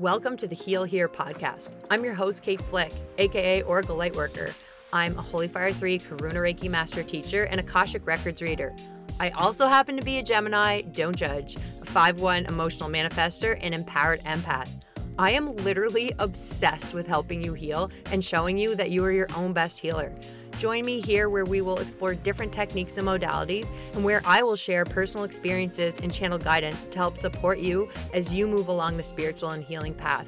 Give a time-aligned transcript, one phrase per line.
[0.00, 1.68] Welcome to the Heal Here podcast.
[1.90, 4.50] I'm your host, Kate Flick, aka Oracle Lightworker.
[4.94, 8.74] I'm a Holy Fire 3 Karuna Reiki Master Teacher and Akashic Records reader.
[9.20, 13.74] I also happen to be a Gemini, don't judge, a 5 1 emotional manifester, and
[13.74, 14.70] empowered empath.
[15.18, 19.28] I am literally obsessed with helping you heal and showing you that you are your
[19.36, 20.14] own best healer.
[20.60, 24.56] Join me here where we will explore different techniques and modalities, and where I will
[24.56, 29.02] share personal experiences and channel guidance to help support you as you move along the
[29.02, 30.26] spiritual and healing path.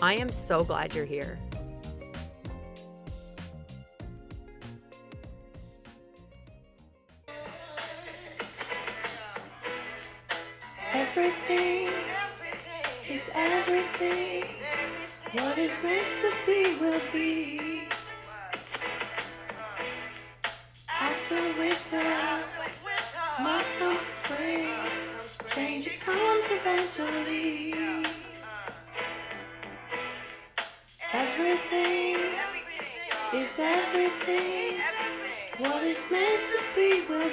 [0.00, 1.38] I am so glad you're here.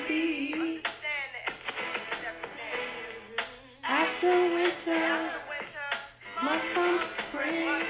[0.08, 0.81] Be.
[3.84, 5.28] After winter,
[6.44, 7.81] must come spring.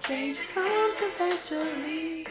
[0.00, 2.26] Change comes eventually.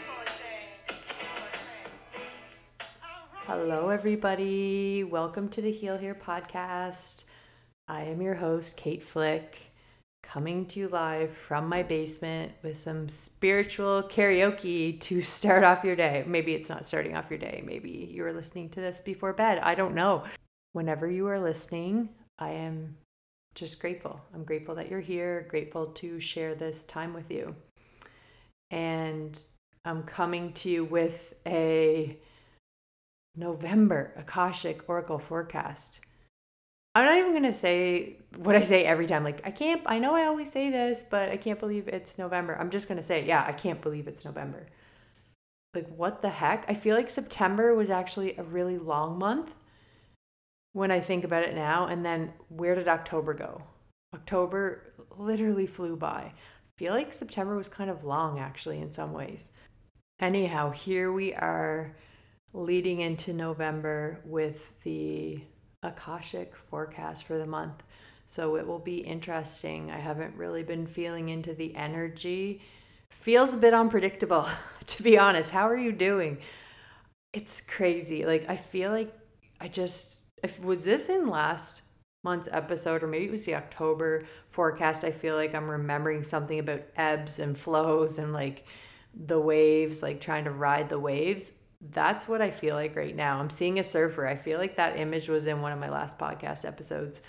[3.46, 5.04] Hello, everybody.
[5.04, 7.26] Welcome to the Heal Here podcast.
[7.88, 9.69] I am your host, Kate Flick,
[10.32, 15.96] coming to you live from my basement with some spiritual karaoke to start off your
[15.96, 16.24] day.
[16.28, 17.64] Maybe it's not starting off your day.
[17.66, 19.58] Maybe you are listening to this before bed.
[19.64, 20.24] I don't know.
[20.74, 22.96] Whenever you are listening, I am
[23.56, 24.22] just grateful.
[24.36, 27.56] I'm grateful that you're here, grateful to share this time with you.
[28.70, 29.42] And
[29.84, 32.20] I'm coming to you with a
[33.36, 36.02] November Akashic Oracle forecast.
[36.96, 39.24] I'm not even to say what I say every time.
[39.24, 42.58] Like, I can't, I know I always say this, but I can't believe it's November.
[42.60, 44.66] I'm just to say, yeah, I can't believe it's November.
[45.74, 46.66] Like, what the heck?
[46.68, 49.52] I feel like September was actually a really long month
[50.74, 51.86] when I think about it now.
[51.88, 53.62] And then where did October go?
[54.16, 56.34] October literally flew by.
[56.34, 56.34] I
[56.78, 59.52] feel like September was kind of long, actually, in some ways.
[60.20, 61.96] Anyhow, here we are
[62.52, 65.40] leading into November with the
[65.84, 67.84] Akashic forecast for the month.
[68.28, 69.90] So it will be interesting.
[69.90, 72.62] I haven't really been feeling into the energy.
[73.10, 74.48] Feels a bit unpredictable,
[74.88, 75.52] to be honest.
[75.52, 76.38] How are you doing?
[77.34, 78.26] It's crazy.
[78.26, 79.12] Like, I feel like
[79.60, 81.82] I just, if was this in last
[82.24, 86.60] month's episode, or maybe it was the October forecast, I feel like I'm remembering something
[86.60, 88.66] about ebbs and flows and like
[89.26, 93.40] the waves, like trying to ride the waves that's what I feel like right now.
[93.40, 94.28] I'm seeing a surfer.
[94.28, 97.22] I feel like that image was in one of my last podcast episodes.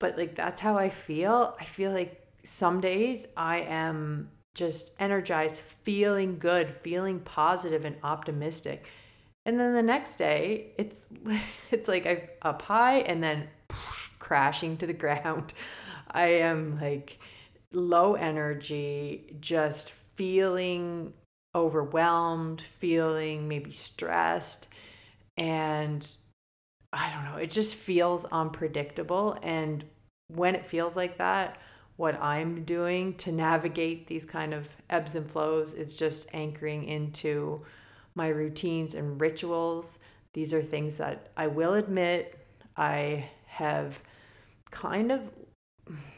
[0.00, 1.56] But like that's how I feel.
[1.60, 8.86] I feel like some days I am just energized, feeling good, feeling positive and optimistic.
[9.44, 11.06] And then the next day, it's
[11.70, 13.48] it's like I'm up high and then
[14.18, 15.52] crashing to the ground.
[16.10, 17.18] I am like
[17.72, 21.12] low energy, just feeling
[21.54, 24.68] overwhelmed, feeling maybe stressed.
[25.36, 26.08] And
[26.92, 29.38] I don't know, it just feels unpredictable.
[29.42, 29.84] And
[30.28, 31.58] when it feels like that,
[31.96, 37.64] what I'm doing to navigate these kind of ebbs and flows is just anchoring into
[38.14, 39.98] my routines and rituals.
[40.32, 42.46] These are things that I will admit
[42.76, 44.00] I have
[44.70, 45.30] kind of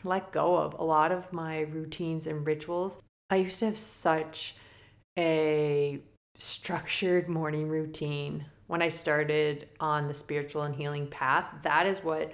[0.04, 3.00] let go of a lot of my routines and rituals.
[3.30, 4.54] I used to have such
[5.18, 6.00] a
[6.38, 11.46] structured morning routine when I started on the spiritual and healing path.
[11.62, 12.32] That is what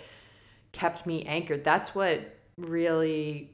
[0.72, 1.64] kept me anchored.
[1.64, 3.50] That's what really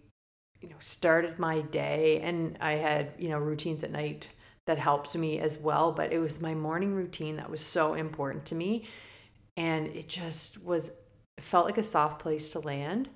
[0.60, 4.28] you know started my day and I had, you know, routines at night
[4.66, 8.44] that helped me as well, but it was my morning routine that was so important
[8.46, 8.86] to me
[9.56, 10.90] and it just was
[11.38, 13.08] it felt like a soft place to land.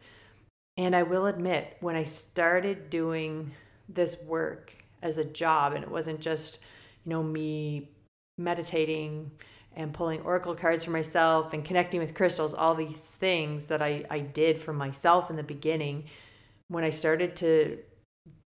[0.77, 3.53] And I will admit when I started doing
[3.89, 5.75] this work as a job.
[5.75, 6.59] And it wasn't just
[7.05, 7.91] you know me
[8.39, 9.31] meditating
[9.77, 14.05] and pulling oracle cards for myself and connecting with crystals all these things that I,
[14.11, 16.05] I did for myself in the beginning.
[16.69, 17.79] When i started to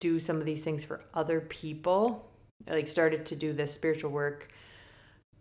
[0.01, 2.31] do some of these things for other people
[2.69, 4.49] I like started to do this spiritual work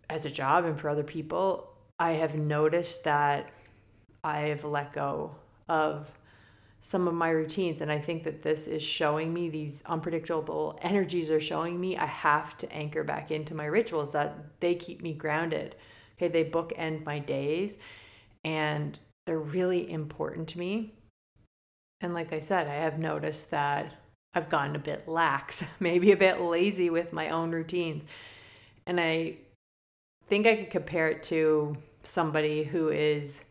[0.08, 3.50] as a job and for other people i have noticed that
[4.24, 5.34] i have let go
[5.68, 6.08] of
[6.80, 7.80] some of my routines.
[7.80, 12.06] And I think that this is showing me these unpredictable energies are showing me I
[12.06, 15.74] have to anchor back into my rituals that they keep me grounded.
[16.16, 17.78] Okay, they bookend my days
[18.44, 20.94] and they're really important to me.
[22.00, 23.92] And like I said, I have noticed that
[24.34, 28.04] I've gotten a bit lax, maybe a bit lazy with my own routines.
[28.86, 29.36] And I
[30.28, 33.44] think I could compare it to somebody who is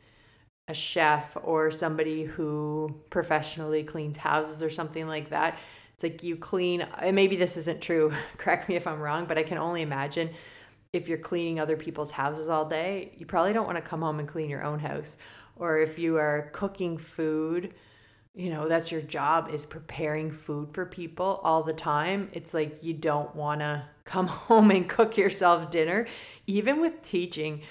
[0.68, 5.58] a chef or somebody who professionally cleans houses or something like that.
[5.94, 9.38] It's like you clean, and maybe this isn't true, correct me if I'm wrong, but
[9.38, 10.30] I can only imagine
[10.94, 14.20] if you're cleaning other people's houses all day, you probably don't want to come home
[14.20, 15.18] and clean your own house.
[15.56, 17.74] Or if you are cooking food,
[18.36, 22.30] you know, that's your job is preparing food for people all the time.
[22.34, 26.08] It's like you don't want to come home and cook yourself dinner.
[26.46, 27.64] Even with teaching,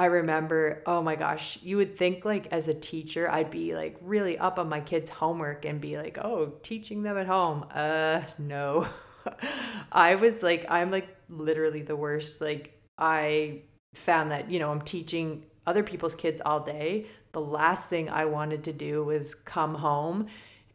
[0.00, 3.98] I remember, oh my gosh, you would think like as a teacher, I'd be like
[4.00, 7.66] really up on my kids' homework and be like, oh, teaching them at home.
[7.70, 8.88] Uh, no.
[9.92, 12.40] I was like, I'm like literally the worst.
[12.40, 13.60] Like, I
[13.92, 17.04] found that, you know, I'm teaching other people's kids all day.
[17.32, 20.28] The last thing I wanted to do was come home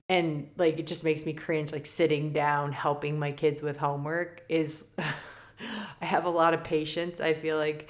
[0.07, 4.43] and like it just makes me cringe like sitting down helping my kids with homework
[4.49, 7.19] is I have a lot of patience.
[7.19, 7.89] I feel like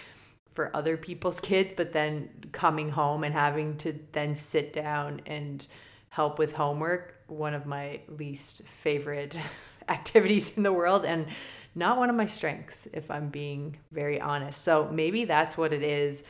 [0.55, 5.67] for other people's kids, but then coming home and having to then sit down and
[6.09, 9.37] help with homework, one of my least favorite
[9.89, 11.27] activities in the world and
[11.75, 14.61] not one of my strengths, if I'm being very honest.
[14.61, 16.23] So maybe that's what it is.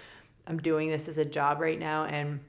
[0.47, 2.05] I'm doing this as a job right now.
[2.05, 2.39] And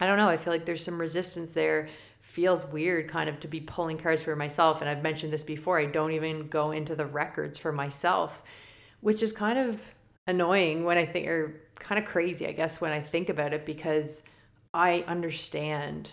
[0.00, 1.88] I don't know, I feel like there's some resistance there.
[2.20, 4.80] Feels weird kind of to be pulling cards for myself.
[4.80, 8.44] And I've mentioned this before, I don't even go into the records for myself,
[9.00, 9.80] which is kind of
[10.28, 13.66] annoying when I think, or kind of crazy, I guess, when I think about it,
[13.66, 14.22] because
[14.72, 16.12] I understand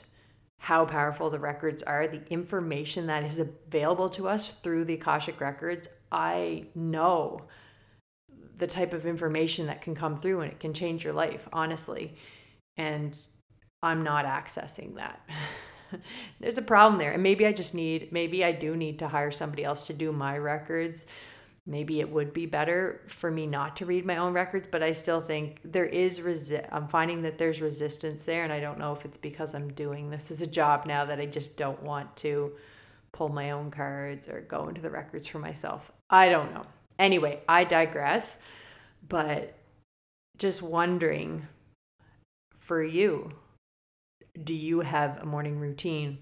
[0.58, 5.40] how powerful the records are, the information that is available to us through the Akashic
[5.40, 5.88] records.
[6.12, 7.42] I know
[8.58, 12.16] the type of information that can come through and it can change your life, honestly.
[12.78, 13.16] And
[13.84, 15.28] I'm not accessing that.
[16.40, 17.12] There's a problem there.
[17.12, 20.12] And maybe I just need, maybe I do need to hire somebody else to do
[20.14, 21.06] my records
[21.68, 24.92] maybe it would be better for me not to read my own records but i
[24.92, 28.94] still think there is resi- i'm finding that there's resistance there and i don't know
[28.94, 32.16] if it's because i'm doing this as a job now that i just don't want
[32.16, 32.52] to
[33.12, 35.90] pull my own cards or go into the records for myself.
[36.10, 36.66] I don't know.
[37.00, 38.38] Anyway i digress
[39.08, 39.58] but
[40.38, 41.48] just wondering
[42.58, 43.32] for you
[44.44, 46.18] do you have a morning routine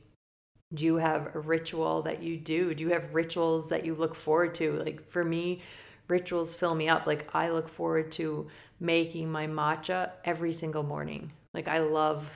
[0.73, 2.73] do you have a ritual that you do?
[2.73, 4.73] Do you have rituals that you look forward to?
[4.73, 5.61] Like for me
[6.07, 7.05] rituals fill me up.
[7.07, 8.47] Like i look forward to
[8.79, 11.31] making my matcha every single morning.
[11.53, 12.29] Like i love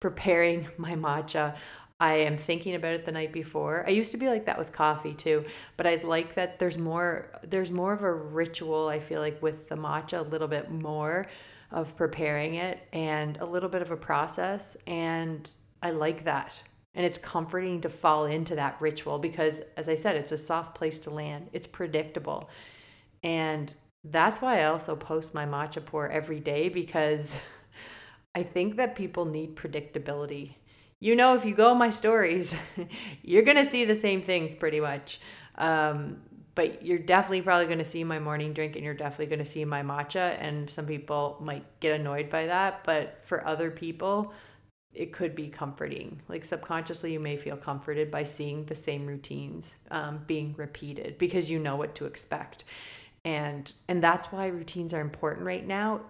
[0.00, 1.56] preparing my matcha.
[2.00, 3.84] I am thinking about it the night before.
[3.86, 5.44] I used to be like that with coffee too
[5.76, 9.68] but i like that there's more there's more of a ritual i feel like with
[9.68, 11.26] the matcha a little bit more
[11.70, 15.50] of preparing it and a little bit of a process and
[15.82, 16.54] i like that
[16.94, 20.74] and it's comforting to fall into that ritual because, as I said, it's a soft
[20.74, 21.48] place to land.
[21.52, 22.50] It's predictable.
[23.22, 23.72] And
[24.04, 27.34] that's why I also post my matcha pour every day because
[28.34, 30.54] I think that people need predictability.
[31.00, 32.54] You know, if you go my stories,
[33.22, 35.20] you're going to see the same things pretty much.
[35.56, 36.18] Um,
[36.54, 39.44] but you're definitely probably going to see my morning drink and you're definitely going to
[39.44, 40.36] see my matcha.
[40.38, 42.84] And some people might get annoyed by that.
[42.84, 44.32] But for other people,
[44.94, 46.20] it could be comforting.
[46.28, 51.50] Like subconsciously, you may feel comforted by seeing the same routines um, being repeated because
[51.50, 52.64] you know what to expect,
[53.24, 56.00] and and that's why routines are important right now.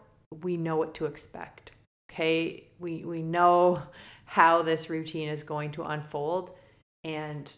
[0.42, 1.72] We know what to expect.
[2.10, 3.82] Okay, we we know
[4.24, 6.56] how this routine is going to unfold,
[7.04, 7.54] and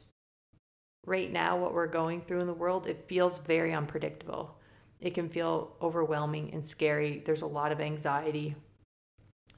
[1.07, 4.59] right now, what we're going through in the world, it feels very unpredictable.
[5.01, 7.23] It can feel overwhelming and scary.
[7.25, 8.55] There's a lot of anxiety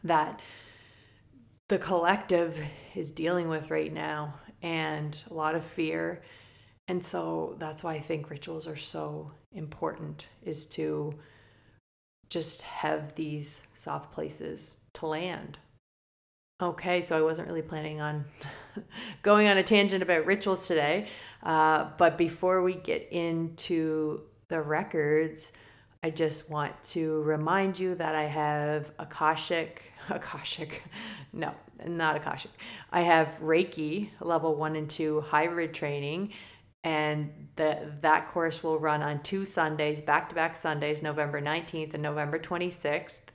[0.05, 0.41] that
[1.69, 2.61] the collective
[2.95, 6.23] is dealing with right now and a lot of fear.
[6.89, 11.15] And so that's why I think rituals are so important is to
[12.29, 15.59] just have these soft places to land.
[16.63, 18.25] Okay, so I wasn't really planning on
[19.23, 21.09] going on a tangent about rituals today.
[21.43, 25.53] Uh, but before we get into the records,
[26.03, 30.83] I just want to remind you that I have Akashic Akashic.
[31.33, 31.53] No,
[31.87, 32.53] not Akashic.
[32.91, 36.33] I have Reiki level one and two hybrid training,
[36.83, 41.93] and the, that course will run on two Sundays, back to back Sundays, November 19th
[41.93, 43.27] and November 26th.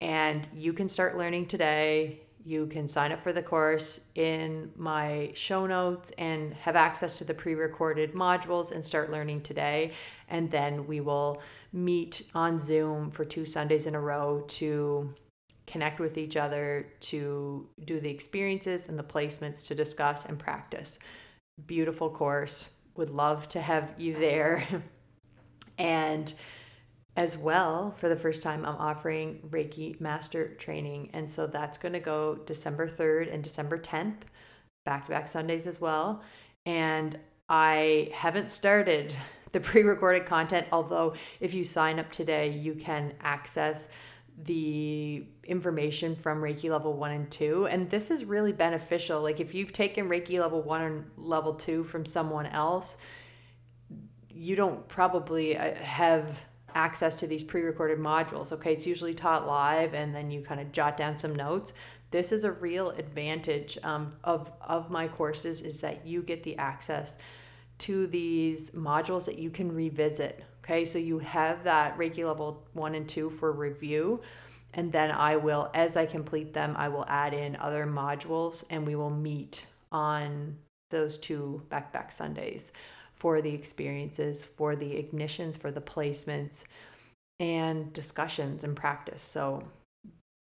[0.00, 2.22] And you can start learning today.
[2.44, 7.24] You can sign up for the course in my show notes and have access to
[7.24, 9.92] the pre recorded modules and start learning today.
[10.28, 15.14] And then we will meet on Zoom for two Sundays in a row to
[15.68, 20.98] connect with each other to do the experiences and the placements to discuss and practice.
[21.66, 22.70] Beautiful course.
[22.96, 24.66] Would love to have you there.
[25.78, 26.32] and
[27.16, 31.10] as well, for the first time, I'm offering Reiki Master Training.
[31.12, 34.22] And so that's going to go December 3rd and December 10th,
[34.84, 36.22] back to back Sundays as well.
[36.64, 39.14] And I haven't started
[39.52, 43.88] the pre recorded content, although if you sign up today, you can access
[44.44, 47.66] the information from Reiki level one and two.
[47.66, 49.20] And this is really beneficial.
[49.20, 52.98] Like if you've taken Reiki level one and level two from someone else,
[54.32, 56.40] you don't probably uh, have
[56.74, 58.52] access to these pre recorded modules.
[58.52, 61.72] Okay, it's usually taught live and then you kind of jot down some notes.
[62.10, 66.56] This is a real advantage um, of, of my courses is that you get the
[66.56, 67.18] access
[67.78, 70.44] to these modules that you can revisit.
[70.68, 74.20] Okay, so you have that Reiki level one and two for review.
[74.74, 78.86] And then I will, as I complete them, I will add in other modules and
[78.86, 80.58] we will meet on
[80.90, 82.72] those two back back Sundays
[83.14, 86.64] for the experiences, for the ignitions, for the placements,
[87.40, 89.22] and discussions and practice.
[89.22, 89.64] So,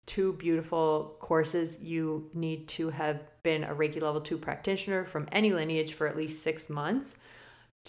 [0.05, 1.81] two beautiful courses.
[1.81, 6.17] You need to have been a Reiki level two practitioner from any lineage for at
[6.17, 7.15] least six months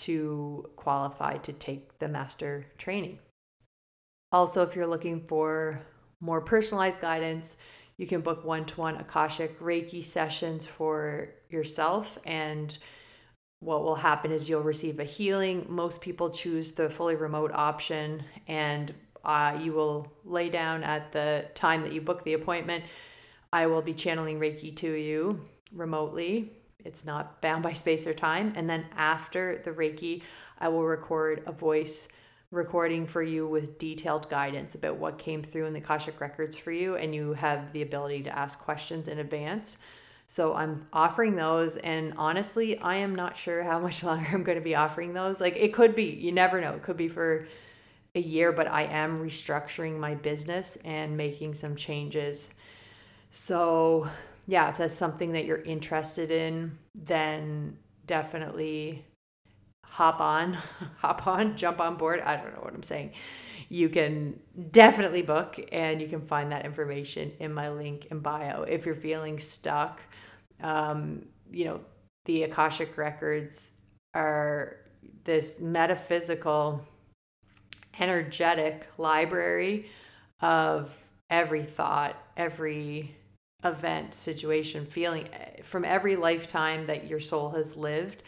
[0.05, 3.19] to qualify to take the master training.
[4.33, 5.81] Also, if you're looking for
[6.21, 7.57] more personalized guidance,
[7.97, 12.19] you can book one to one Akashic Reiki sessions for yourself.
[12.25, 12.77] And
[13.61, 15.67] what will happen is you'll receive a healing.
[15.69, 21.45] Most people choose the fully remote option, and uh, you will lay down at the
[21.55, 22.85] time that you book the appointment.
[23.53, 25.41] I will be channeling Reiki to you
[25.73, 26.53] remotely
[26.85, 28.53] it's not bound by space or time.
[28.57, 30.23] And then after the Reiki,
[30.59, 32.09] I will record a voice
[32.51, 36.73] recording for you with detailed guidance about what came through in the Akashic records for
[36.73, 39.79] you, and you have the ability to ask questions in advance.
[40.27, 44.59] So I'm offering those, and honestly, I am not sure how much longer I'm going
[44.59, 45.41] to be offering those.
[45.41, 46.73] Like it could be, you never know.
[46.75, 47.47] It could be for
[48.15, 52.51] a year, but I am restructuring my business and making some changes.
[53.31, 54.09] So
[54.51, 57.77] yeah, if that's something that you're interested in, then
[58.07, 59.05] definitely
[59.85, 60.55] hop on,
[60.99, 62.21] hop on, jump on board.
[62.21, 63.13] I don't know what I'm saying.
[63.69, 64.41] You can
[64.73, 68.63] definitely book and you can find that information in my link in bio.
[68.63, 70.01] If you're feeling stuck,
[70.61, 71.81] um, you know,
[72.25, 73.71] the Akashic records
[74.15, 74.79] are
[75.23, 76.85] this metaphysical,
[78.01, 79.91] energetic library
[80.41, 80.93] of
[81.31, 83.15] every thought, every
[83.65, 88.23] event, situation, feeling eh, from every lifetime that your soul has lived.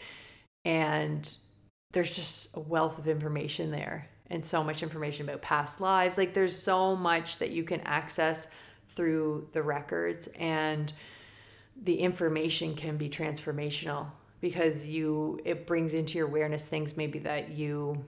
[0.65, 1.35] And
[1.91, 6.17] there's just a wealth of information there and so much information about past lives.
[6.17, 8.47] Like there's so much that you can access
[8.95, 10.91] through the records and
[11.83, 14.07] the information can be transformational
[14.41, 18.03] because you it brings into your awareness things maybe that you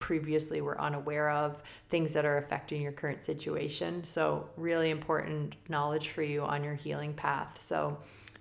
[0.00, 4.02] previously were unaware of, things that are affecting your current situation.
[4.02, 7.60] So, really important knowledge for you on your healing path.
[7.60, 7.96] So,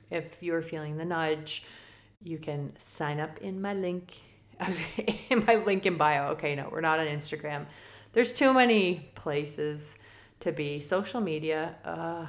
[0.09, 1.65] if you're feeling the nudge,
[2.23, 4.13] you can sign up in my link
[5.29, 6.29] in my link in bio.
[6.31, 7.65] Okay, no, we're not on Instagram.
[8.13, 9.95] There's too many places
[10.41, 10.79] to be.
[10.79, 12.25] Social media uh,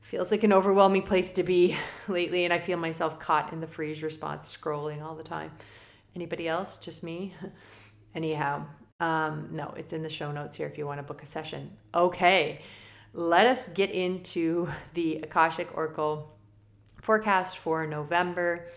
[0.00, 1.76] feels like an overwhelming place to be
[2.08, 5.50] lately, and I feel myself caught in the freeze response, scrolling all the time.
[6.14, 6.78] Anybody else?
[6.78, 7.34] Just me?
[8.14, 8.66] Anyhow,
[9.00, 11.76] um, no, it's in the show notes here if you want to book a session.
[11.94, 12.60] Okay,
[13.14, 16.36] let us get into the Akashic Oracle
[17.00, 18.68] forecast for November.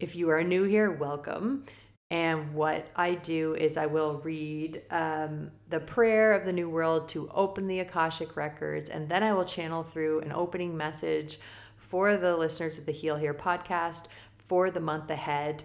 [0.00, 1.66] If you are new here, welcome.
[2.10, 7.08] And what I do is I will read um, the prayer of the New World
[7.10, 11.38] to open the Akashic records, and then I will channel through an opening message
[11.76, 14.06] for the listeners of the Heal Here podcast
[14.48, 15.62] for the month ahead.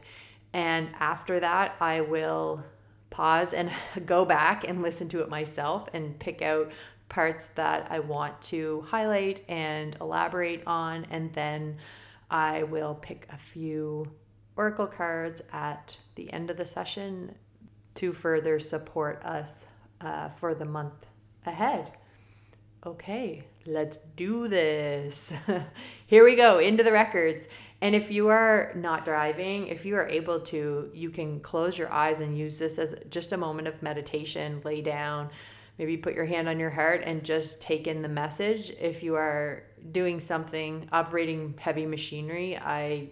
[0.53, 2.63] And after that, I will
[3.09, 3.71] pause and
[4.05, 6.71] go back and listen to it myself and pick out
[7.09, 11.05] parts that I want to highlight and elaborate on.
[11.11, 11.77] And then
[12.29, 14.11] I will pick a few
[14.55, 17.35] oracle cards at the end of the session
[17.95, 19.65] to further support us
[20.01, 21.05] uh, for the month
[21.45, 21.93] ahead.
[22.85, 25.33] Okay, let's do this.
[26.07, 27.47] Here we go into the records.
[27.81, 31.91] And if you are not driving, if you are able to, you can close your
[31.91, 35.29] eyes and use this as just a moment of meditation, lay down,
[35.77, 38.71] maybe put your hand on your heart and just take in the message.
[38.79, 43.09] If you are doing something, operating heavy machinery, I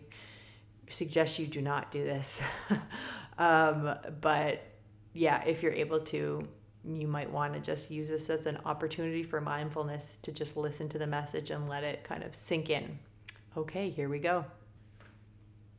[0.87, 2.41] suggest you do not do this.
[3.37, 4.63] um, but
[5.13, 6.47] yeah, if you're able to,
[6.85, 10.89] you might want to just use this as an opportunity for mindfulness to just listen
[10.89, 12.99] to the message and let it kind of sink in.
[13.55, 14.45] Okay, here we go.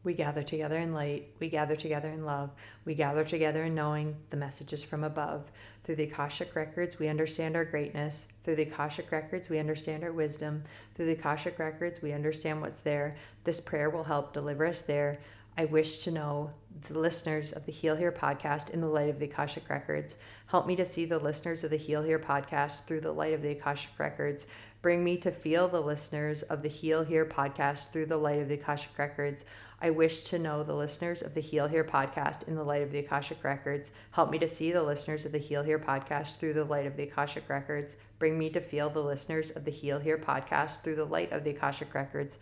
[0.05, 1.31] We gather together in light.
[1.41, 2.51] We gather together in love.
[2.85, 5.51] We gather together in knowing the messages from above.
[5.83, 8.29] Through the Akashic Records, we understand our greatness.
[8.45, 10.63] Through the Akashic Records, we understand our wisdom.
[10.95, 13.17] Through the Akashic Records, we understand what's there.
[13.45, 15.21] This prayer will help deliver us there.
[15.57, 16.51] I wish to know
[16.89, 20.17] the listeners of the Heal Here podcast in the light of the Akashic Records.
[20.47, 23.41] Help me to see the listeners of the Heal Here podcast through the light of
[23.41, 24.49] the Akashic Records.
[24.83, 28.49] Bring me to feel the listeners of the Heal Here podcast through the light of
[28.49, 29.45] the Akashic Records.
[29.81, 32.91] I wish to know the listeners of the Heal Here podcast in the light of
[32.91, 33.93] the Akashic Records.
[34.11, 36.97] Help me to see the listeners of the Heal Here podcast through the light of
[36.97, 37.95] the Akashic Records.
[38.19, 41.45] Bring me to feel the listeners of the Heal Here podcast through the light of
[41.45, 42.39] the Akashic Records.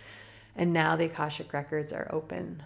[0.57, 2.63] And now the Akashic Records are open.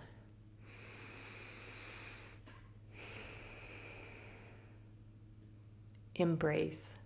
[6.17, 6.97] Embrace.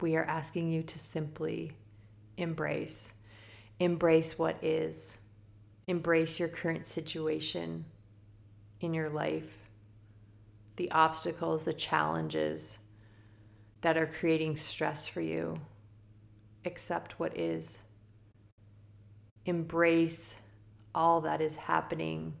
[0.00, 1.72] We are asking you to simply
[2.36, 3.12] embrace.
[3.78, 5.16] Embrace what is.
[5.88, 7.84] Embrace your current situation
[8.80, 9.68] in your life,
[10.76, 12.78] the obstacles, the challenges
[13.80, 15.60] that are creating stress for you.
[16.64, 17.78] Accept what is.
[19.44, 20.36] Embrace
[20.94, 22.34] all that is happening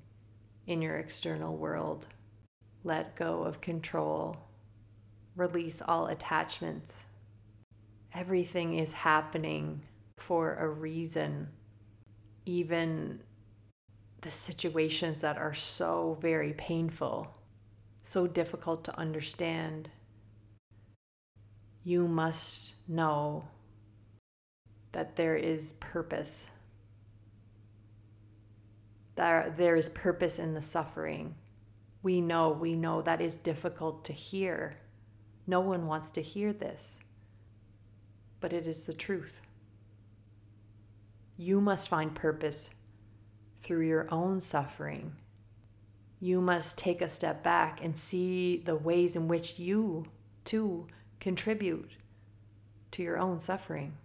[0.66, 2.06] in your external world.
[2.84, 4.36] Let go of control
[5.36, 7.04] release all attachments.
[8.14, 9.82] Everything is happening
[10.18, 11.48] for a reason.
[12.44, 13.20] Even
[14.20, 17.34] the situations that are so very painful,
[18.02, 19.88] so difficult to understand,
[21.84, 23.44] you must know
[24.92, 26.48] that there is purpose.
[29.16, 31.34] There, there is purpose in the suffering.
[32.02, 34.76] We know, we know that is difficult to hear.
[35.46, 37.00] No one wants to hear this,
[38.40, 39.40] but it is the truth.
[41.36, 42.70] You must find purpose
[43.62, 45.16] through your own suffering.
[46.20, 50.04] You must take a step back and see the ways in which you,
[50.44, 50.86] too,
[51.18, 51.90] contribute
[52.92, 53.96] to your own suffering.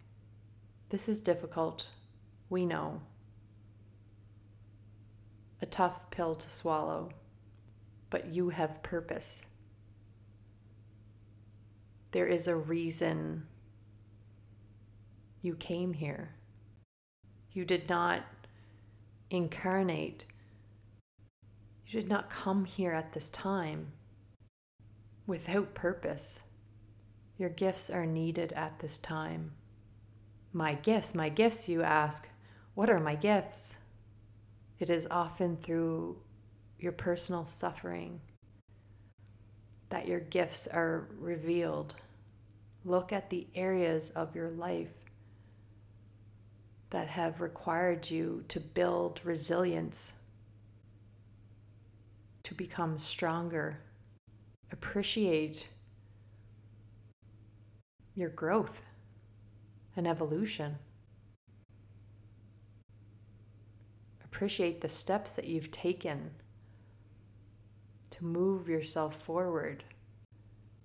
[0.90, 1.86] This is difficult,
[2.50, 3.02] we know.
[5.62, 7.10] A tough pill to swallow,
[8.10, 9.44] but you have purpose.
[12.12, 13.48] There is a reason
[15.42, 16.36] you came here.
[17.52, 18.24] You did not
[19.30, 20.26] incarnate.
[21.86, 23.92] You did not come here at this time
[25.26, 26.40] without purpose.
[27.38, 29.52] Your gifts are needed at this time.
[30.54, 32.28] My gifts, my gifts, you ask.
[32.74, 33.78] What are my gifts?
[34.80, 36.22] It is often through
[36.80, 38.22] your personal suffering
[39.90, 41.96] that your gifts are revealed.
[42.86, 44.92] Look at the areas of your life
[46.90, 50.14] that have required you to build resilience,
[52.44, 53.80] to become stronger.
[54.72, 55.68] Appreciate
[58.16, 58.84] your growth
[59.96, 60.78] and evolution.
[64.24, 66.30] Appreciate the steps that you've taken
[68.18, 69.84] to move yourself forward.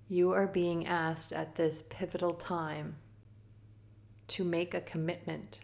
[0.08, 2.96] You are being asked at this pivotal time
[4.28, 5.58] to make a commitment,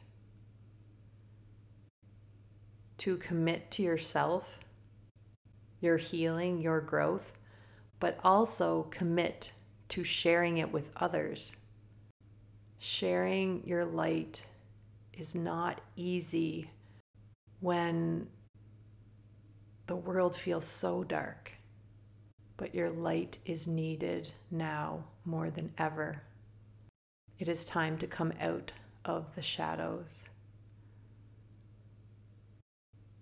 [2.99, 4.59] to commit to yourself,
[5.81, 7.37] your healing, your growth,
[8.01, 9.53] but also commit
[9.91, 11.53] to sharing it with others.
[12.79, 14.43] Sharing your light
[15.13, 16.71] is not easy
[17.61, 18.27] when
[19.87, 21.53] the world feels so dark
[22.59, 26.21] but your light is needed now more than ever.
[27.38, 28.73] It is time to come out
[29.05, 30.29] of the shadows.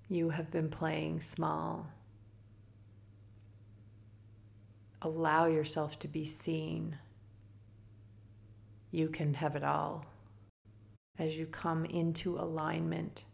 [0.08, 1.86] You have been playing small.
[5.02, 6.96] Allow yourself to be seen.
[8.90, 10.06] You can have it all.
[11.18, 13.24] As you come into alignment,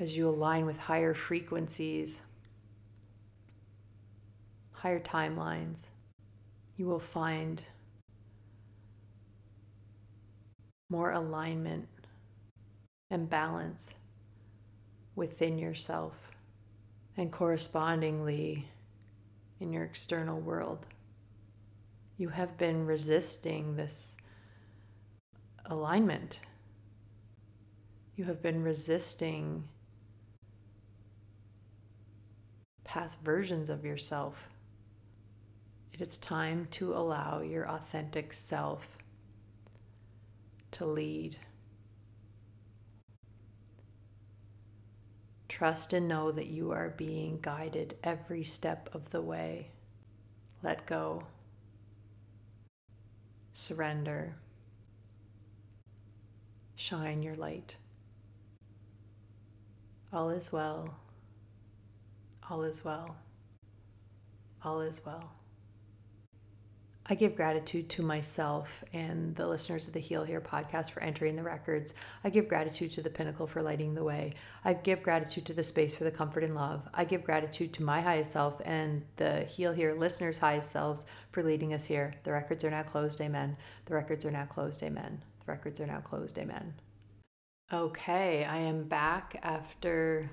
[0.00, 2.22] as you align with higher frequencies,
[4.78, 5.88] higher timelines,
[6.76, 7.60] you will find
[10.88, 11.88] more alignment
[13.10, 13.90] and balance
[15.16, 16.14] within yourself
[17.16, 18.68] and correspondingly
[19.58, 20.86] in your external world.
[22.16, 24.16] You have been resisting this
[25.66, 26.38] alignment.
[28.14, 29.64] You have been resisting
[32.84, 34.47] past versions of yourself
[35.98, 38.98] It is time to allow your authentic self
[40.70, 41.36] to lead.
[45.48, 49.72] Trust and know that you are being guided every step of the way.
[50.62, 51.24] Let go.
[53.52, 54.36] Surrender.
[56.76, 57.74] Shine your light.
[60.12, 60.94] All is well.
[62.48, 63.16] All is well.
[64.62, 65.32] All is well.
[67.10, 71.36] I give gratitude to myself and the listeners of the Heal Here podcast for entering
[71.36, 71.94] the records.
[72.22, 74.34] I give gratitude to the Pinnacle for lighting the way.
[74.62, 76.86] I give gratitude to the space for the comfort and love.
[76.92, 81.42] I give gratitude to my highest self and the Heal Here listeners' highest selves for
[81.42, 82.14] leading us here.
[82.24, 83.56] The records are now closed, amen.
[83.86, 85.22] The records are now closed, amen.
[85.46, 86.74] The records are now closed, amen.
[87.72, 90.30] Okay, I am back after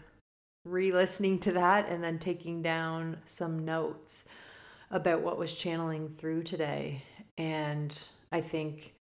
[0.65, 4.25] re listening to that and then taking down some notes
[4.95, 7.03] about what was channeling through today.
[7.37, 7.97] And
[8.31, 8.93] I think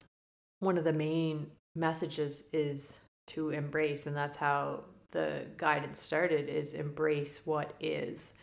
[0.59, 6.73] one of the main messages is to embrace, and that's how the guidance started is
[6.73, 8.33] embrace what is.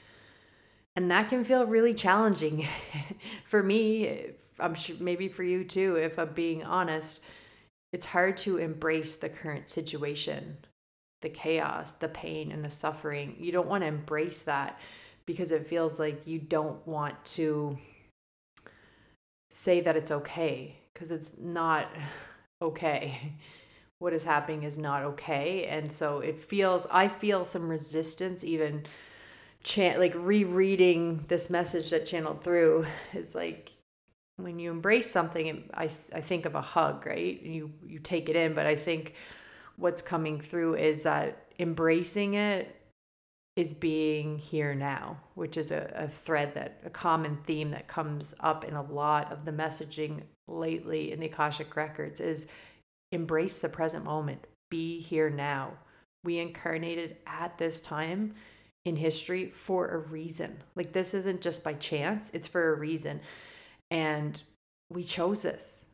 [0.94, 2.68] And that can feel really challenging
[3.46, 4.30] for me.
[4.60, 7.20] I'm sure maybe for you too, if I'm being honest.
[7.92, 10.56] It's hard to embrace the current situation,
[11.22, 13.34] the chaos, the pain, and the suffering.
[13.40, 14.78] You don't want to embrace that
[15.30, 17.78] because it feels like you don't want to
[19.50, 21.88] say that it's okay because it's not
[22.62, 23.34] okay.
[23.98, 25.66] What is happening is not okay.
[25.66, 28.86] And so it feels, I feel some resistance even
[29.62, 33.72] chant like rereading this message that channeled through is like
[34.36, 38.36] when you embrace something I, I think of a hug right you you take it
[38.36, 39.16] in but i think
[39.76, 42.79] what's coming through is that embracing it
[43.56, 48.34] is being here now, which is a, a thread that a common theme that comes
[48.40, 52.46] up in a lot of the messaging lately in the Akashic Records is
[53.12, 55.72] embrace the present moment, be here now.
[56.24, 58.34] We incarnated at this time
[58.84, 60.62] in history for a reason.
[60.76, 63.20] Like this isn't just by chance, it's for a reason.
[63.90, 64.40] And
[64.90, 65.86] we chose this.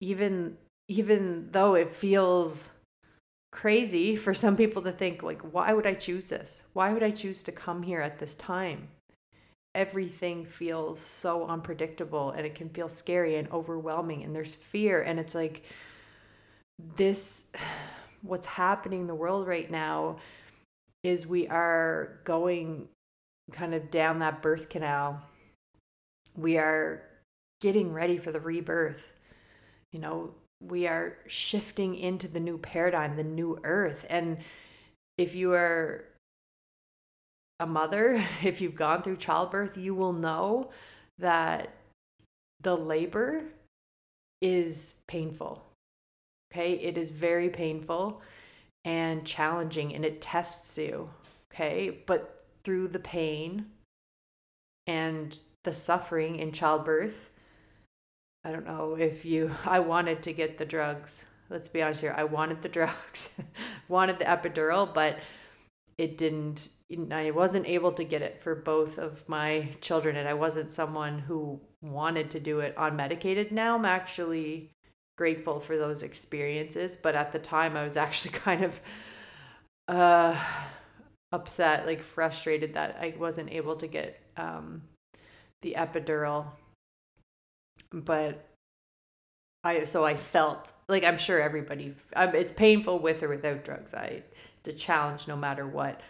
[0.00, 0.56] Even
[0.88, 2.70] even though it feels
[3.54, 6.64] crazy for some people to think like why would i choose this?
[6.72, 8.88] Why would i choose to come here at this time?
[9.76, 15.20] Everything feels so unpredictable and it can feel scary and overwhelming and there's fear and
[15.20, 15.62] it's like
[16.96, 17.52] this
[18.22, 20.16] what's happening in the world right now
[21.04, 22.88] is we are going
[23.52, 25.22] kind of down that birth canal.
[26.34, 27.02] We are
[27.60, 29.14] getting ready for the rebirth
[29.92, 30.34] you know
[30.68, 34.06] we are shifting into the new paradigm, the new earth.
[34.08, 34.38] And
[35.18, 36.04] if you are
[37.60, 40.70] a mother, if you've gone through childbirth, you will know
[41.18, 41.70] that
[42.60, 43.44] the labor
[44.40, 45.64] is painful.
[46.52, 48.22] Okay, it is very painful
[48.84, 51.08] and challenging and it tests you.
[51.52, 53.66] Okay, but through the pain
[54.86, 57.30] and the suffering in childbirth,
[58.44, 61.26] I don't know if you, I wanted to get the drugs.
[61.50, 62.14] Let's be honest here.
[62.16, 63.30] I wanted the drugs,
[63.88, 65.18] wanted the epidural, but
[65.96, 66.68] it didn't,
[67.10, 70.16] I wasn't able to get it for both of my children.
[70.16, 73.52] And I wasn't someone who wanted to do it on medicated.
[73.52, 74.70] Now I'm actually
[75.16, 76.98] grateful for those experiences.
[77.00, 78.80] But at the time, I was actually kind of
[79.88, 80.38] uh,
[81.32, 84.82] upset, like frustrated that I wasn't able to get um,
[85.62, 86.46] the epidural
[88.02, 88.44] but
[89.62, 93.94] I so I felt like I'm sure everybody I'm, it's painful with or without drugs.
[93.94, 94.22] I
[94.58, 96.00] it's a challenge no matter what.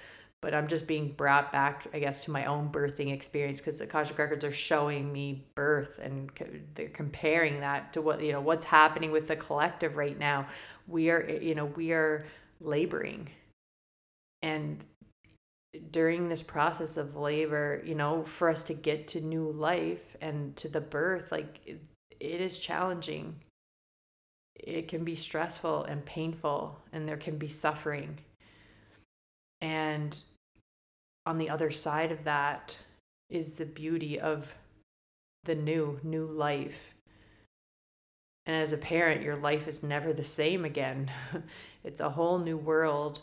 [0.40, 3.84] But I'm just being brought back, I guess, to my own birthing experience because the
[3.84, 6.30] Akashic records are showing me birth and
[6.74, 10.46] they're comparing that to what you know what's happening with the collective right now.
[10.86, 12.26] We are, you know, we are
[12.60, 13.30] laboring,
[14.42, 14.84] and
[15.90, 20.54] during this process of labor, you know, for us to get to new life and
[20.56, 21.60] to the birth, like
[22.20, 23.34] it, is challenging.
[24.54, 28.18] It can be stressful and painful, and there can be suffering.
[29.60, 30.16] And
[31.26, 32.76] on the other side of that
[33.30, 34.54] is the beauty of
[35.44, 36.94] the new, new life.
[38.46, 41.10] And as a parent, your life is never the same again.
[41.84, 43.22] it's a whole new world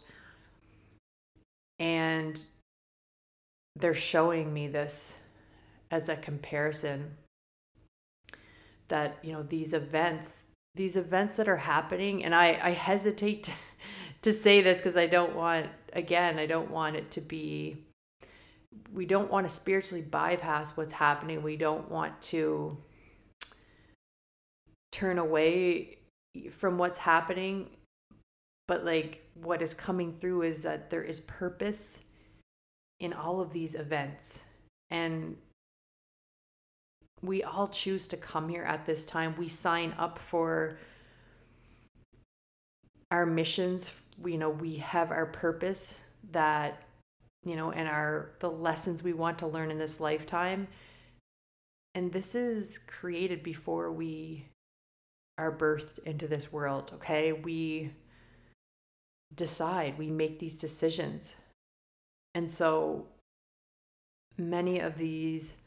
[1.81, 2.45] and
[3.75, 5.15] they're showing me this
[5.89, 7.11] as a comparison
[8.87, 10.37] that you know these events
[10.75, 13.51] these events that are happening and i i hesitate to,
[14.21, 17.77] to say this because i don't want again i don't want it to be
[18.93, 21.43] we don't want to spiritually bypass what's happening.
[21.43, 22.77] We don't want to
[24.91, 25.97] turn away
[26.51, 27.69] from what's happening.
[28.67, 31.99] But like what is coming through is that there is purpose
[32.99, 34.43] in all of these events.
[34.89, 35.35] And
[37.21, 39.35] we all choose to come here at this time.
[39.37, 40.77] We sign up for
[43.11, 43.91] our missions.
[44.25, 45.99] You know, we have our purpose
[46.31, 46.83] that,
[47.43, 50.67] you know, and our the lessons we want to learn in this lifetime.
[51.95, 54.45] And this is created before we
[55.37, 57.33] are birthed into this world, okay?
[57.33, 57.91] We
[59.35, 61.35] decide, we make these decisions.
[62.35, 63.07] And so
[64.37, 65.57] many of these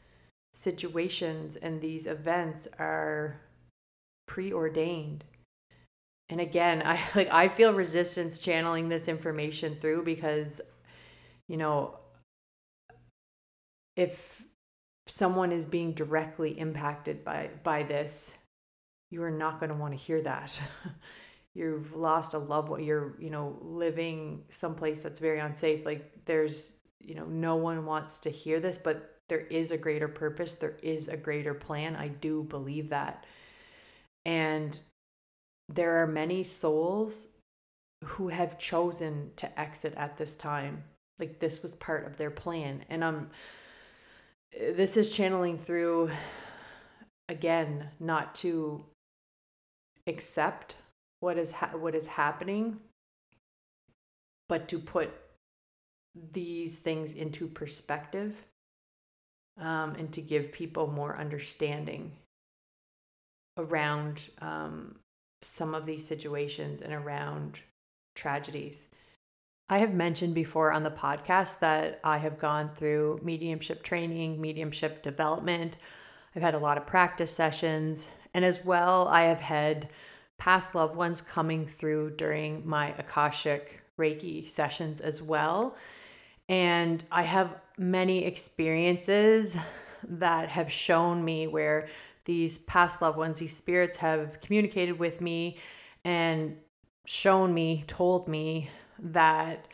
[0.53, 3.39] situations and these events are
[4.27, 5.23] preordained.
[6.29, 10.61] And again, I like I feel resistance channeling this information through because
[11.47, 11.99] you know
[13.95, 14.43] if
[15.07, 18.37] someone is being directly impacted by by this,
[19.11, 20.59] you are not going to want to hear that.
[21.55, 25.85] You've lost a loved one, you're, you know, living someplace that's very unsafe.
[25.85, 30.09] Like there's, you know, no one wants to hear this, but there is a greater
[30.09, 31.95] purpose, there is a greater plan.
[31.95, 33.25] I do believe that.
[34.25, 34.77] And
[35.69, 37.29] there are many souls
[38.03, 40.83] who have chosen to exit at this time.
[41.19, 42.83] Like this was part of their plan.
[42.89, 43.29] And I'm
[44.51, 46.11] this is channeling through
[47.29, 48.83] again not to
[50.07, 50.75] accept
[51.25, 52.79] what is ha- what is happening
[54.47, 55.09] but to put
[56.33, 58.35] these things into perspective
[59.59, 62.11] um, and to give people more understanding
[63.57, 64.95] around um,
[65.41, 67.57] some of these situations and around
[68.15, 68.87] tragedies.
[69.67, 75.01] I have mentioned before on the podcast that I have gone through mediumship training, mediumship
[75.01, 75.77] development.
[76.35, 79.89] I've had a lot of practice sessions, and as well, I have had
[80.37, 85.75] past loved ones coming through during my Akashic Reiki sessions as well.
[86.49, 89.57] And I have many experiences
[90.07, 91.87] that have shown me where
[92.25, 95.57] these past loved ones, these spirits have communicated with me
[96.03, 96.57] and
[97.05, 98.69] shown me, told me
[98.99, 99.67] that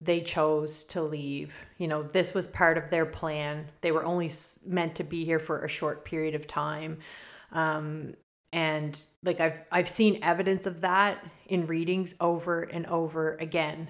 [0.00, 1.54] they chose to leave.
[1.78, 3.66] You know, this was part of their plan.
[3.80, 4.30] They were only
[4.64, 6.98] meant to be here for a short period of time.
[7.52, 8.14] Um,
[8.52, 13.88] and like I've I've seen evidence of that in readings over and over again.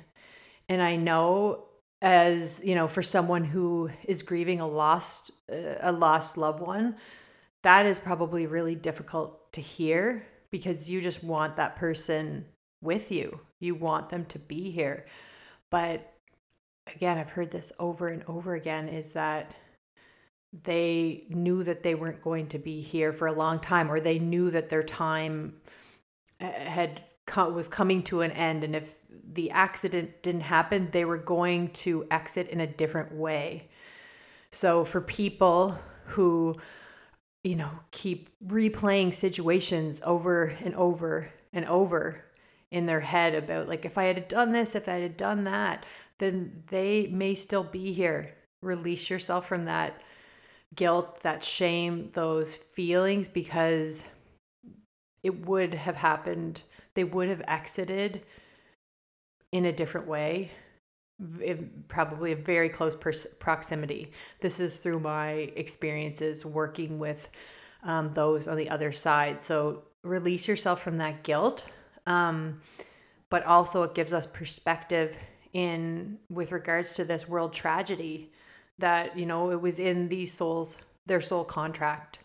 [0.69, 1.65] And I know
[2.03, 6.97] as, you know, for someone who is grieving a lost a lost loved one,
[7.63, 12.45] that is probably really difficult to hear because you just want that person
[12.83, 13.41] with you.
[13.61, 15.07] You want them to be here.
[15.71, 16.13] But
[16.95, 19.53] again, I've heard this over and over again is that
[20.65, 24.19] they knew that they weren't going to be here for a long time or they
[24.19, 25.55] knew that their time
[26.41, 27.03] uh, had
[27.35, 28.95] was coming to an end and if
[29.33, 33.69] the accident didn't happen they were going to exit in a different way.
[34.53, 36.57] So for people who
[37.43, 42.25] you know keep replaying situations over and over and over
[42.71, 45.85] in their head about like if i had done this if i had done that
[46.19, 48.35] then they may still be here.
[48.63, 50.03] Release yourself from that
[50.75, 54.05] guilt, that shame, those feelings because
[55.23, 56.63] it would have happened.
[56.95, 58.23] They would have exited
[59.53, 60.51] in a different way,
[61.89, 64.13] probably a very close pers- proximity.
[64.41, 67.29] This is through my experiences working with
[67.83, 69.41] um, those on the other side.
[69.41, 71.65] So release yourself from that guilt.
[72.07, 72.61] Um,
[73.31, 75.17] but also it gives us perspective
[75.53, 78.33] in with regards to this world tragedy
[78.79, 82.19] that, you know, it was in these souls, their soul contract.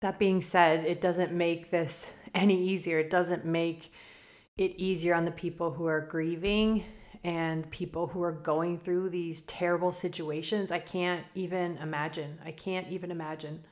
[0.00, 2.98] That being said, it doesn't make this any easier.
[2.98, 3.92] It doesn't make
[4.56, 6.84] it easier on the people who are grieving
[7.24, 10.70] and people who are going through these terrible situations.
[10.70, 12.38] I can't even imagine.
[12.44, 13.62] I can't even imagine.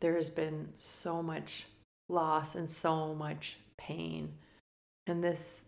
[0.00, 1.66] There has been so much
[2.08, 4.32] loss and so much pain.
[5.06, 5.66] And this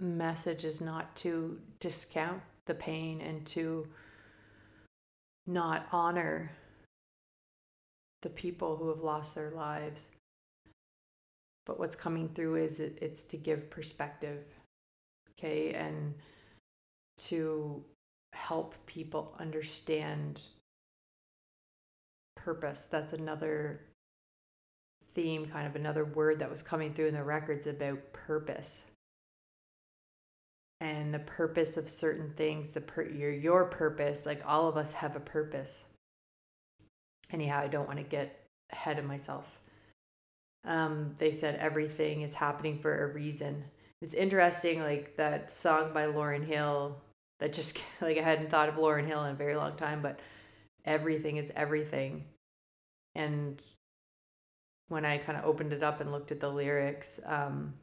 [0.00, 3.86] message is not to discount the pain and to
[5.46, 6.50] not honor
[8.22, 10.06] the people who have lost their lives.
[11.66, 14.44] But what's coming through is it, it's to give perspective,
[15.30, 16.14] okay, and
[17.18, 17.84] to
[18.32, 20.40] help people understand
[22.36, 22.88] purpose.
[22.90, 23.80] That's another
[25.14, 28.84] theme, kind of another word that was coming through in the records about purpose.
[30.82, 34.92] And the purpose of certain things, the per- your your purpose, like all of us
[34.92, 35.84] have a purpose.
[37.30, 39.60] Anyhow, I don't want to get ahead of myself.
[40.64, 43.62] Um, they said everything is happening for a reason.
[44.00, 47.00] It's interesting, like that song by Lauryn Hill.
[47.38, 50.18] That just like I hadn't thought of Lauryn Hill in a very long time, but
[50.84, 52.24] everything is everything.
[53.14, 53.62] And
[54.88, 57.74] when I kind of opened it up and looked at the lyrics, um,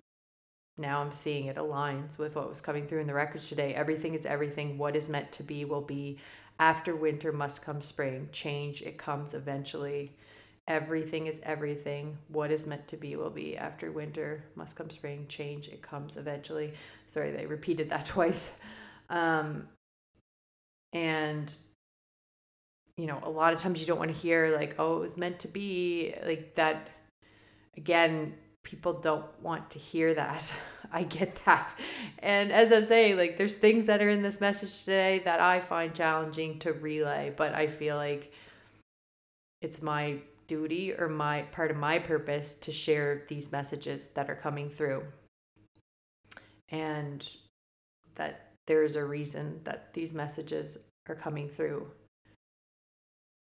[0.79, 3.73] now I'm seeing it aligns with what was coming through in the records today.
[3.73, 4.77] Everything is everything.
[4.77, 6.17] What is meant to be will be.
[6.59, 8.29] After winter must come spring.
[8.31, 10.15] Change, it comes eventually.
[10.67, 12.17] Everything is everything.
[12.29, 13.57] What is meant to be will be.
[13.57, 15.25] After winter must come spring.
[15.27, 16.73] Change, it comes eventually.
[17.07, 18.55] Sorry, they repeated that twice.
[19.09, 19.67] Um,
[20.93, 21.53] and,
[22.97, 25.17] you know, a lot of times you don't want to hear, like, oh, it was
[25.17, 26.13] meant to be.
[26.25, 26.89] Like that,
[27.75, 28.33] again,
[28.69, 30.53] people don't want to hear that.
[30.91, 31.75] I get that.
[32.19, 35.59] And as I'm saying, like there's things that are in this message today that I
[35.59, 38.31] find challenging to relay, but I feel like
[39.61, 44.35] it's my duty or my part of my purpose to share these messages that are
[44.35, 45.03] coming through.
[46.69, 47.27] And
[48.15, 50.77] that there's a reason that these messages
[51.07, 51.87] are coming through.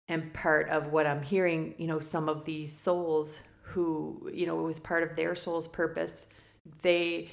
[0.10, 4.60] And part of what I'm hearing, you know, some of these souls who, you know,
[4.60, 6.28] it was part of their soul's purpose.
[6.82, 7.30] They,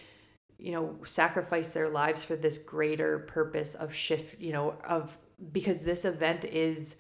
[0.58, 5.16] you know, sacrifice their lives for this greater purpose of shift, you know, of
[5.52, 6.96] because this event is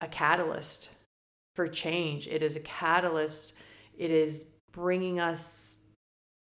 [0.00, 0.90] a catalyst
[1.54, 2.26] for change.
[2.26, 3.54] It is a catalyst.
[3.96, 5.76] It is bringing us,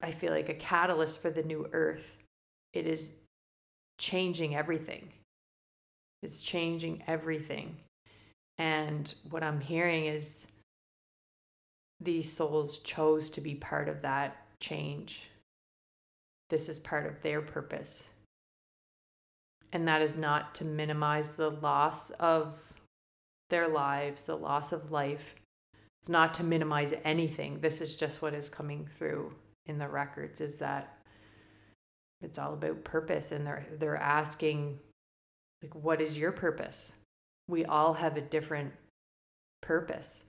[0.01, 2.19] I feel like, a catalyst for the new earth.
[2.73, 3.13] It is
[3.99, 5.09] changing everything.
[6.23, 7.77] It's changing everything.
[8.59, 10.47] And what I'm hearing is
[12.03, 15.23] these souls chose to be part of that change.
[16.51, 18.05] This is part of their purpose.
[19.73, 22.59] And that is not to minimize the loss of
[23.51, 25.35] their lives, the loss of life.
[26.01, 27.61] It's not to minimize anything.
[27.61, 29.33] This is just what is coming through
[29.67, 30.99] in the records is that
[32.21, 34.79] it's all about purpose and they're they're asking
[35.63, 36.93] like what is your purpose?
[37.49, 38.73] We all have a different
[39.61, 40.25] purpose.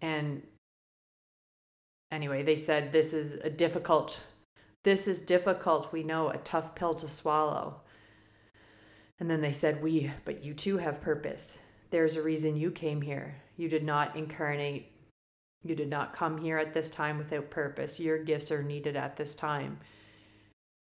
[0.00, 0.42] And
[2.12, 4.20] anyway, they said this is a difficult,
[4.84, 7.80] this is difficult, we know, a tough pill to swallow.
[9.18, 11.58] And then they said, We, but you too have purpose.
[11.90, 13.36] There's a reason you came here.
[13.56, 14.90] You did not incarnate.
[15.64, 18.00] You did not come here at this time without purpose.
[18.00, 19.78] Your gifts are needed at this time.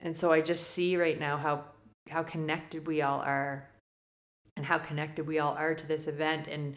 [0.00, 1.64] And so I just see right now how
[2.10, 3.68] how connected we all are
[4.56, 6.76] and how connected we all are to this event and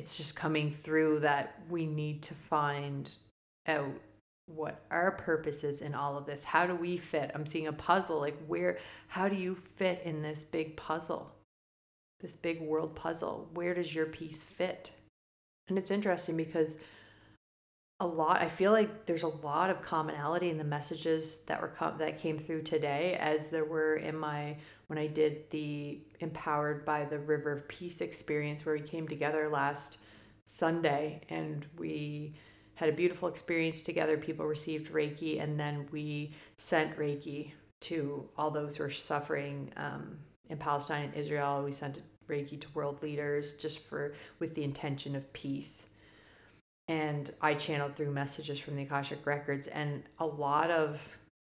[0.00, 3.10] it's just coming through that we need to find
[3.66, 3.92] out
[4.46, 6.42] what our purpose is in all of this.
[6.42, 7.30] How do we fit?
[7.34, 8.18] I'm seeing a puzzle.
[8.18, 11.30] Like, where, how do you fit in this big puzzle,
[12.20, 13.46] this big world puzzle?
[13.52, 14.90] Where does your piece fit?
[15.68, 16.78] And it's interesting because
[18.00, 21.68] a lot, I feel like there's a lot of commonality in the messages that were
[21.68, 26.84] com- that came through today, as there were in my when I did the Empowered
[26.84, 29.98] by the River of Peace experience, where we came together last
[30.46, 32.34] Sunday and we
[32.74, 34.16] had a beautiful experience together.
[34.16, 40.16] People received Reiki, and then we sent Reiki to all those who are suffering um,
[40.48, 41.62] in Palestine and Israel.
[41.62, 45.86] We sent Reiki to world leaders just for with the intention of peace.
[46.90, 51.00] And I channeled through messages from the Akashic records, and a lot of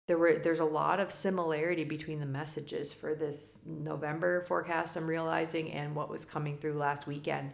[0.09, 5.07] there were there's a lot of similarity between the messages for this November forecast I'm
[5.07, 7.53] realizing and what was coming through last weekend.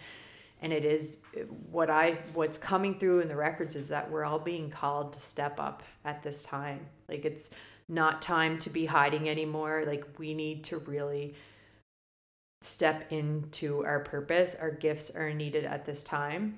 [0.63, 1.19] And it is
[1.71, 5.21] what I what's coming through in the records is that we're all being called to
[5.21, 6.87] step up at this time.
[7.07, 7.51] Like it's
[7.91, 9.85] not time to be hiding anymore.
[9.87, 11.35] Like we need to really
[12.63, 14.57] step into our purpose.
[14.59, 16.57] Our gifts are needed at this time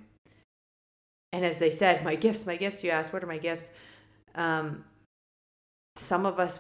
[1.36, 3.70] and as they said my gifts my gifts you asked what are my gifts
[4.34, 4.84] um
[5.96, 6.58] some of us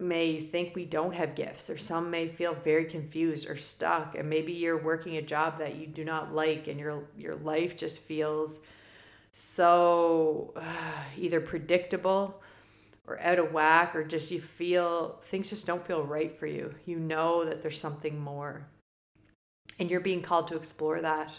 [0.00, 4.28] may think we don't have gifts, or some may feel very confused or stuck, and
[4.28, 8.00] maybe you're working a job that you do not like, and your your life just
[8.00, 8.60] feels
[9.32, 12.40] so uh, either predictable
[13.06, 16.74] or out of whack, or just you feel things just don't feel right for you.
[16.86, 18.66] You know that there's something more,
[19.78, 21.32] and you're being called to explore that.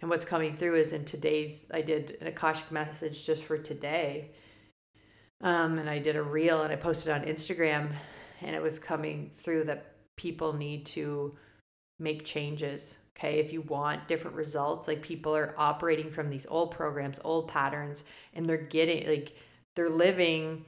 [0.00, 4.32] And what's coming through is in today's, I did an Akashic message just for today
[5.44, 7.92] um, and I did a reel and I posted on Instagram,
[8.40, 11.36] and it was coming through that people need to
[11.98, 12.98] make changes.
[13.16, 17.48] Okay, if you want different results, like people are operating from these old programs, old
[17.48, 19.36] patterns, and they're getting like
[19.76, 20.64] they're living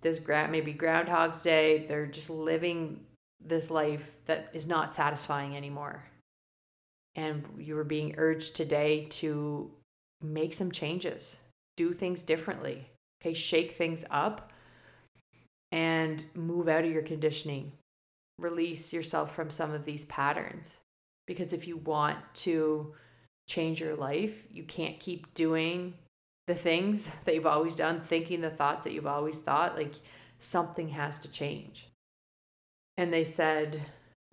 [0.00, 3.00] this grant maybe Groundhog's Day, they're just living
[3.44, 6.04] this life that is not satisfying anymore.
[7.16, 9.70] And you were being urged today to
[10.22, 11.36] make some changes,
[11.76, 12.88] do things differently.
[13.20, 14.52] Okay, shake things up
[15.72, 17.72] and move out of your conditioning.
[18.38, 20.78] Release yourself from some of these patterns.
[21.26, 22.94] Because if you want to
[23.48, 25.94] change your life, you can't keep doing
[26.46, 29.76] the things that you've always done, thinking the thoughts that you've always thought.
[29.76, 29.94] Like
[30.38, 31.88] something has to change.
[32.96, 33.80] And they said,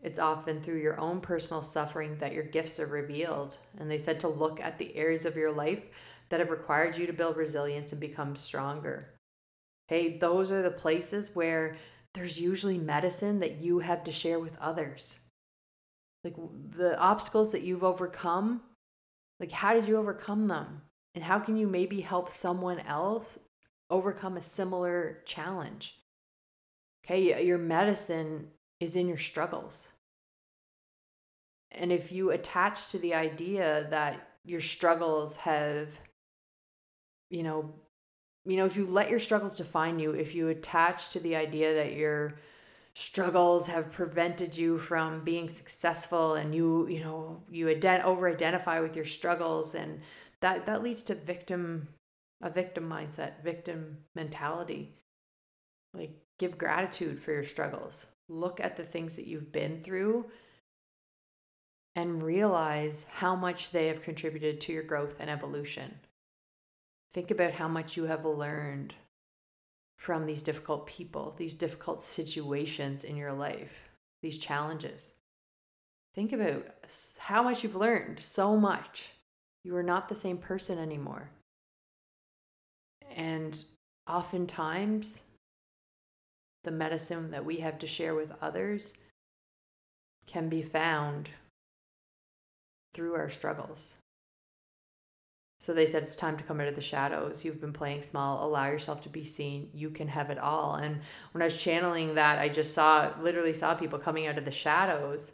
[0.03, 3.57] it's often through your own personal suffering that your gifts are revealed.
[3.79, 5.83] And they said to look at the areas of your life
[6.29, 9.13] that have required you to build resilience and become stronger.
[9.87, 11.77] Hey, those are the places where
[12.13, 15.17] there's usually medicine that you have to share with others.
[16.23, 16.35] Like
[16.77, 18.61] the obstacles that you've overcome,
[19.39, 20.81] like how did you overcome them?
[21.15, 23.39] And how can you maybe help someone else
[23.89, 25.99] overcome a similar challenge?
[27.05, 28.47] Okay, your medicine
[28.79, 29.91] is in your struggles.
[31.71, 35.91] And if you attach to the idea that your struggles have,
[37.29, 37.73] you know,
[38.45, 41.73] you know, if you let your struggles define you, if you attach to the idea
[41.75, 42.39] that your
[42.93, 48.79] struggles have prevented you from being successful and you, you know, you ident- over identify
[48.79, 49.99] with your struggles and
[50.39, 51.87] that that leads to victim
[52.41, 54.93] a victim mindset, victim mentality.
[55.93, 60.25] Like give gratitude for your struggles look at the things that you've been through
[61.95, 65.99] and realize how much they have contributed to your growth and evolution.
[67.11, 68.93] Think about how much you have learned
[69.97, 73.89] from these difficult people, these difficult situations in your life,
[74.21, 75.13] these challenges.
[76.13, 76.65] Think about
[77.17, 79.09] how much you've learned, so much.
[79.63, 81.29] You are not the same person anymore.
[83.15, 83.57] And
[84.07, 85.21] oftentimes,
[86.67, 88.93] the medicine that we have to share with others
[90.25, 91.29] can be found
[92.93, 93.93] through our struggles.
[95.61, 97.45] So they said it's time to come out of the shadows.
[97.45, 98.45] You've been playing small.
[98.45, 99.69] Allow yourself to be seen.
[99.73, 100.75] You can have it all.
[100.75, 100.99] And
[101.31, 104.51] when I was channeling that, I just saw, literally saw people coming out of the
[104.51, 105.31] shadows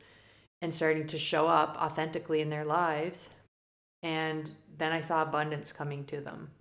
[0.61, 3.31] and starting to show up authentically in their lives.
[4.03, 6.51] And then I saw abundance coming to them.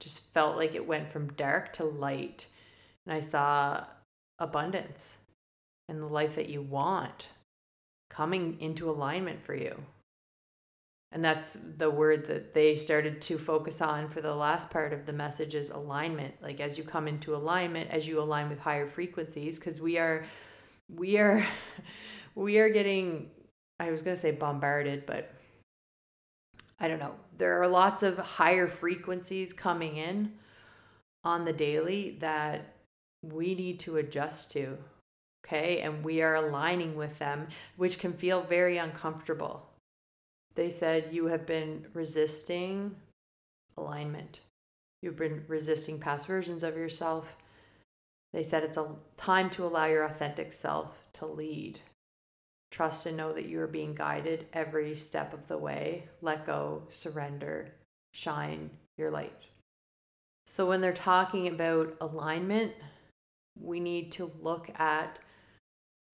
[0.00, 2.46] Just felt like it went from dark to light.
[3.04, 3.84] And I saw
[4.38, 5.16] abundance
[5.88, 7.28] and the life that you want
[8.10, 9.76] coming into alignment for you.
[11.12, 15.06] And that's the word that they started to focus on for the last part of
[15.06, 16.34] the message is alignment.
[16.42, 20.24] Like as you come into alignment, as you align with higher frequencies, because we are
[20.94, 21.46] we are
[22.34, 23.30] we are getting
[23.78, 25.32] I was gonna say bombarded, but
[26.80, 27.14] I don't know.
[27.38, 30.32] There are lots of higher frequencies coming in
[31.24, 32.75] on the daily that
[33.32, 34.78] we need to adjust to.
[35.46, 35.80] Okay.
[35.80, 39.68] And we are aligning with them, which can feel very uncomfortable.
[40.54, 42.96] They said you have been resisting
[43.76, 44.40] alignment,
[45.02, 47.36] you've been resisting past versions of yourself.
[48.32, 51.80] They said it's a time to allow your authentic self to lead.
[52.70, 56.08] Trust and know that you are being guided every step of the way.
[56.20, 57.72] Let go, surrender,
[58.12, 59.32] shine your light.
[60.46, 62.72] So, when they're talking about alignment,
[63.60, 65.18] we need to look at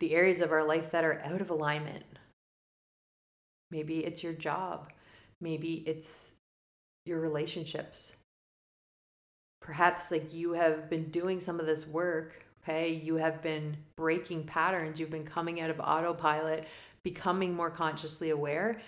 [0.00, 2.04] the areas of our life that are out of alignment.
[3.70, 4.90] Maybe it's your job,
[5.40, 6.32] maybe it's
[7.06, 8.12] your relationships.
[9.60, 12.90] Perhaps like you have been doing some of this work, okay?
[12.90, 16.66] You have been breaking patterns, you've been coming out of autopilot,
[17.04, 18.80] becoming more consciously aware,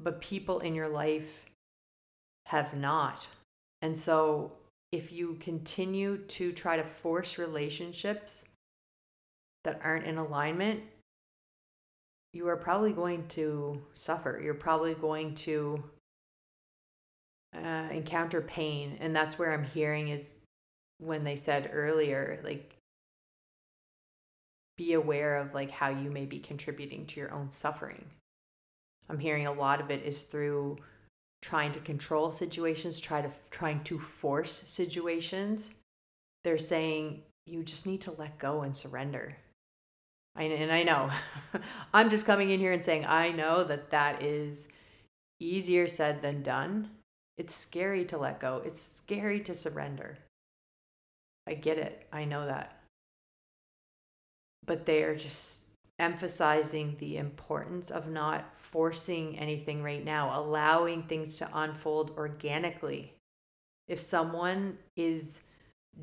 [0.00, 1.44] but people in your life
[2.46, 3.26] have not.
[3.82, 4.52] And so
[4.92, 8.44] if you continue to try to force relationships
[9.64, 10.82] that aren't in alignment,
[12.32, 14.40] you are probably going to suffer.
[14.42, 15.82] You're probably going to
[17.54, 18.96] uh, encounter pain.
[19.00, 20.38] And that's where I'm hearing is
[20.98, 22.74] when they said earlier, like,
[24.76, 28.04] be aware of like how you may be contributing to your own suffering.
[29.10, 30.78] I'm hearing a lot of it is through
[31.42, 35.70] trying to control situations, try to trying to force situations.
[36.44, 39.36] They're saying you just need to let go and surrender.
[40.36, 41.10] I, and I know
[41.94, 44.68] I'm just coming in here and saying I know that that is
[45.40, 46.90] easier said than done.
[47.36, 48.62] It's scary to let go.
[48.64, 50.18] It's scary to surrender.
[51.46, 52.06] I get it.
[52.12, 52.80] I know that.
[54.66, 55.67] But they are just
[55.98, 63.14] emphasizing the importance of not forcing anything right now, allowing things to unfold organically.
[63.88, 65.40] If someone is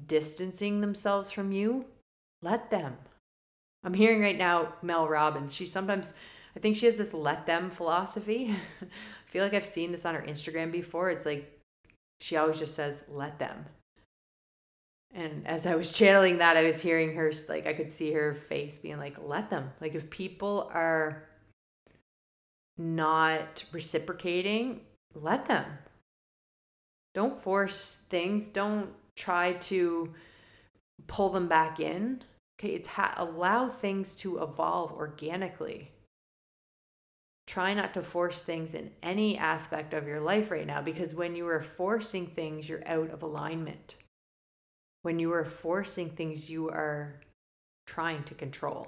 [0.07, 1.85] distancing themselves from you,
[2.41, 2.97] let them.
[3.83, 5.53] I'm hearing right now Mel Robbins.
[5.53, 6.13] She sometimes,
[6.55, 8.55] I think she has this let them philosophy.
[8.81, 11.09] I feel like I've seen this on her Instagram before.
[11.09, 11.59] It's like
[12.19, 13.65] she always just says, let them.
[15.15, 18.33] And as I was channeling that, I was hearing her, like, I could see her
[18.33, 19.71] face being like, let them.
[19.79, 21.23] Like, if people are
[22.77, 24.81] not reciprocating,
[25.13, 25.65] let them.
[27.13, 28.49] Don't force things.
[28.49, 30.13] Don't try to
[31.07, 32.21] pull them back in.
[32.59, 35.91] Okay, it's ha- allow things to evolve organically.
[37.47, 41.37] Try not to force things in any aspect of your life right now because when
[41.37, 43.95] you are forcing things, you're out of alignment.
[45.05, 47.21] When you are forcing things, you are
[47.85, 48.87] trying to control.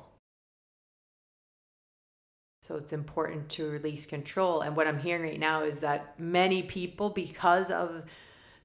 [2.63, 4.61] So it's important to release control.
[4.61, 8.01] And what I'm hearing right now is that many people, because of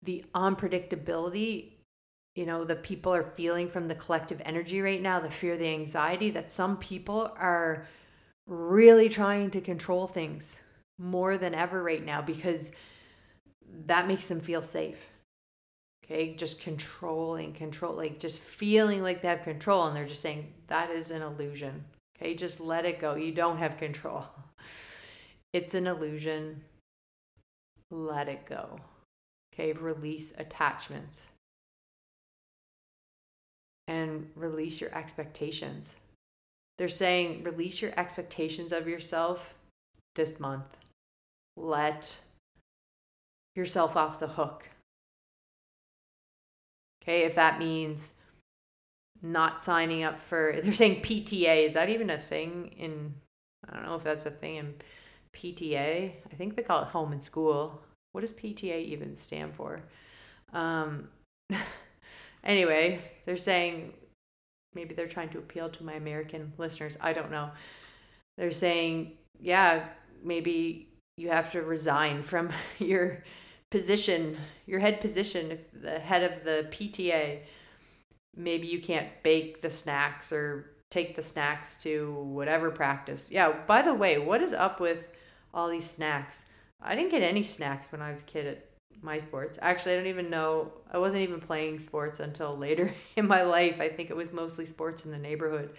[0.02, 1.72] the unpredictability,
[2.36, 5.68] you know, the people are feeling from the collective energy right now, the fear, the
[5.68, 7.86] anxiety, that some people are
[8.46, 10.58] really trying to control things
[10.98, 12.72] more than ever right now because
[13.84, 15.11] that makes them feel safe.
[16.04, 20.52] Okay, just controlling, control, like just feeling like they have control, and they're just saying
[20.66, 21.84] that is an illusion.
[22.16, 23.14] Okay, just let it go.
[23.14, 24.24] You don't have control.
[25.52, 26.62] It's an illusion.
[27.90, 28.80] Let it go.
[29.52, 31.26] Okay, release attachments
[33.86, 35.96] and release your expectations.
[36.78, 39.54] They're saying release your expectations of yourself
[40.14, 40.64] this month.
[41.56, 42.16] Let
[43.54, 44.68] yourself off the hook.
[47.02, 48.12] Okay, if that means
[49.22, 53.14] not signing up for they're saying PTA is that even a thing in
[53.68, 54.74] I don't know if that's a thing in
[55.34, 57.80] PTA I think they call it home and school.
[58.12, 59.82] What does PTA even stand for?
[60.52, 61.08] Um
[62.44, 63.94] anyway they're saying
[64.74, 67.50] maybe they're trying to appeal to my American listeners I don't know.
[68.36, 69.88] They're saying yeah
[70.24, 73.22] maybe you have to resign from your
[73.72, 77.40] position your head position the head of the PTA
[78.36, 83.26] maybe you can't bake the snacks or take the snacks to whatever practice.
[83.30, 85.04] Yeah, by the way, what is up with
[85.52, 86.44] all these snacks?
[86.82, 88.66] I didn't get any snacks when I was a kid at
[89.02, 89.58] my sports.
[89.62, 90.72] Actually, I don't even know.
[90.90, 93.80] I wasn't even playing sports until later in my life.
[93.80, 95.70] I think it was mostly sports in the neighborhood.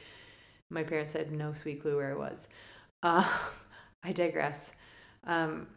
[0.70, 2.48] My parents had no sweet clue where I was.
[3.02, 3.28] Uh,
[4.04, 4.72] I digress.
[5.26, 5.68] Um,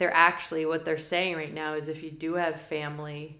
[0.00, 3.38] they're actually, what they're saying right now is if you do have family,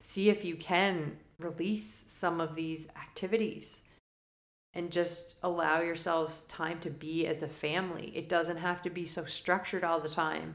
[0.00, 3.82] see if you can release some of these activities
[4.72, 8.12] and just allow yourselves time to be as a family.
[8.14, 10.54] It doesn't have to be so structured all the time.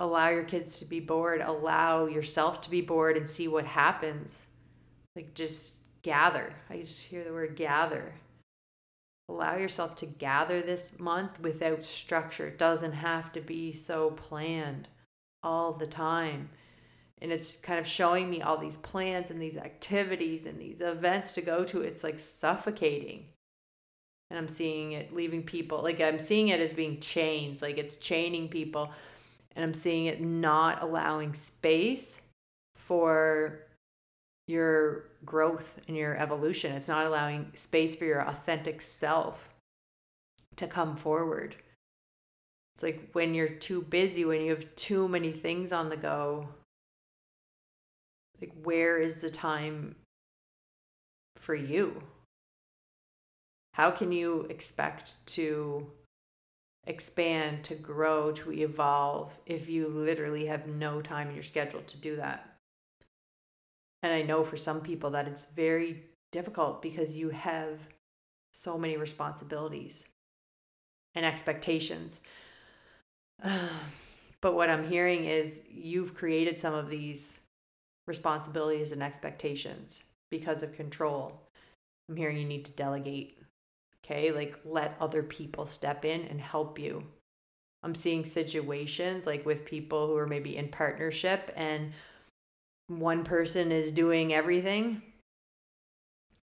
[0.00, 4.46] Allow your kids to be bored, allow yourself to be bored and see what happens.
[5.14, 6.52] Like just gather.
[6.68, 8.12] I just hear the word gather.
[9.28, 12.46] Allow yourself to gather this month without structure.
[12.46, 14.88] It doesn't have to be so planned
[15.42, 16.50] all the time.
[17.20, 21.32] And it's kind of showing me all these plans and these activities and these events
[21.32, 21.80] to go to.
[21.80, 23.26] It's like suffocating.
[24.30, 27.96] And i'm seeing it leaving people like i'm seeing it as being chains like it's
[27.96, 28.90] chaining people.
[29.54, 32.20] And i'm seeing it not allowing space
[32.76, 33.65] for
[34.46, 36.72] your growth and your evolution.
[36.72, 39.48] It's not allowing space for your authentic self
[40.56, 41.56] to come forward.
[42.74, 46.48] It's like when you're too busy when you have too many things on the go
[48.40, 49.94] like where is the time
[51.36, 52.02] for you?
[53.72, 55.86] How can you expect to
[56.86, 61.96] expand to grow to evolve if you literally have no time in your schedule to
[61.96, 62.55] do that
[64.02, 67.78] and i know for some people that it's very difficult because you have
[68.52, 70.06] so many responsibilities
[71.14, 72.20] and expectations
[74.40, 77.40] but what i'm hearing is you've created some of these
[78.06, 81.40] responsibilities and expectations because of control.
[82.08, 83.38] I'm hearing you need to delegate.
[84.04, 87.04] Okay, like let other people step in and help you.
[87.82, 91.92] I'm seeing situations like with people who are maybe in partnership and
[92.88, 95.02] one person is doing everything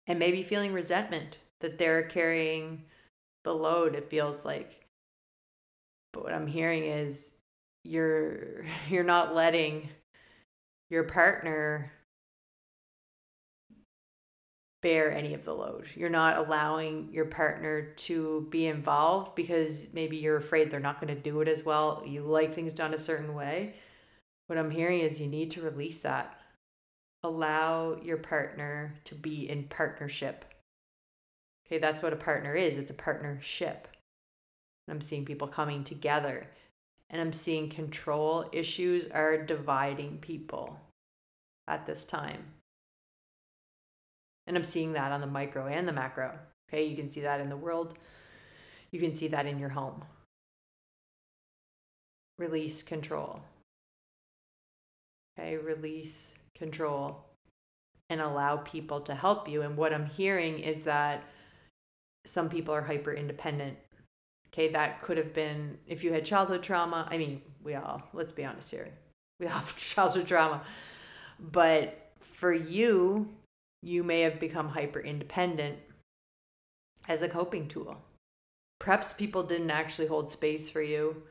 [0.08, 2.84] and maybe feeling resentment that they're carrying
[3.44, 4.86] the load it feels like
[6.12, 7.34] but what i'm hearing is
[7.84, 9.90] you're you're not letting
[10.90, 11.92] your partner
[14.84, 15.88] bear any of the load.
[15.96, 21.16] You're not allowing your partner to be involved because maybe you're afraid they're not going
[21.16, 22.04] to do it as well.
[22.06, 23.76] You like things done a certain way.
[24.48, 26.40] What I'm hearing is you need to release that.
[27.26, 30.44] allow your partner to be in partnership.
[31.66, 33.88] Okay, that's what a partner is it's a partnership.
[34.90, 36.48] I'm seeing people coming together
[37.10, 40.78] and I'm seeing control issues are dividing people
[41.68, 42.44] at this time.
[44.46, 46.38] And I'm seeing that on the micro and the macro.
[46.68, 47.98] Okay, you can see that in the world,
[48.92, 50.04] you can see that in your home.
[52.38, 53.40] Release control.
[55.38, 57.26] Okay, release control
[58.10, 59.62] and allow people to help you.
[59.62, 61.24] And what I'm hearing is that
[62.26, 63.78] some people are hyper independent
[64.54, 67.08] Okay, that could have been if you had childhood trauma.
[67.10, 68.88] I mean, we all, let's be honest here,
[69.40, 70.62] we all have childhood trauma.
[71.40, 73.30] But for you,
[73.82, 75.78] you may have become hyper independent
[77.08, 77.98] as a coping tool.
[78.80, 81.24] Perhaps people didn't actually hold space for you.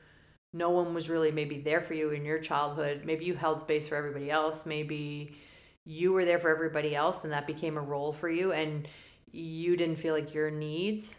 [0.53, 3.03] No one was really maybe there for you in your childhood.
[3.05, 4.67] Maybe you held space for everybody else.
[4.67, 5.37] Maybe
[5.85, 8.87] you were there for everybody else and that became a role for you and
[9.33, 11.17] you didn't feel like your needs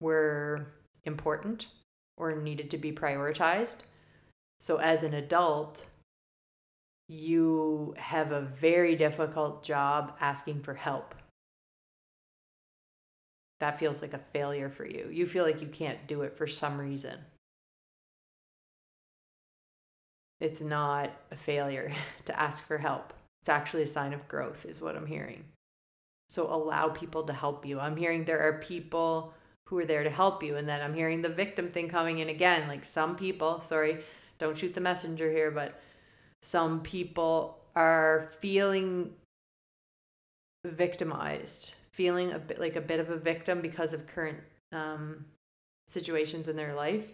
[0.00, 0.74] were
[1.04, 1.66] important
[2.16, 3.78] or needed to be prioritized.
[4.60, 5.86] So, as an adult,
[7.08, 11.14] you have a very difficult job asking for help.
[13.60, 15.08] That feels like a failure for you.
[15.10, 17.18] You feel like you can't do it for some reason.
[20.40, 21.92] It's not a failure
[22.26, 23.12] to ask for help.
[23.42, 25.44] It's actually a sign of growth, is what I'm hearing.
[26.28, 27.80] So allow people to help you.
[27.80, 29.32] I'm hearing there are people
[29.66, 30.56] who are there to help you.
[30.56, 32.68] And then I'm hearing the victim thing coming in again.
[32.68, 34.04] Like some people, sorry,
[34.38, 35.80] don't shoot the messenger here, but
[36.42, 39.10] some people are feeling
[40.64, 44.38] victimized, feeling a bit like a bit of a victim because of current
[44.72, 45.24] um,
[45.86, 47.06] situations in their life.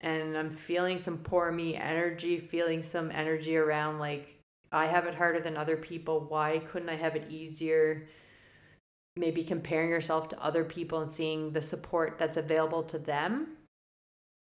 [0.00, 4.34] And I'm feeling some poor me energy, feeling some energy around like,
[4.72, 6.26] I have it harder than other people.
[6.28, 8.08] Why couldn't I have it easier?
[9.16, 13.48] maybe comparing yourself to other people and seeing the support that's available to them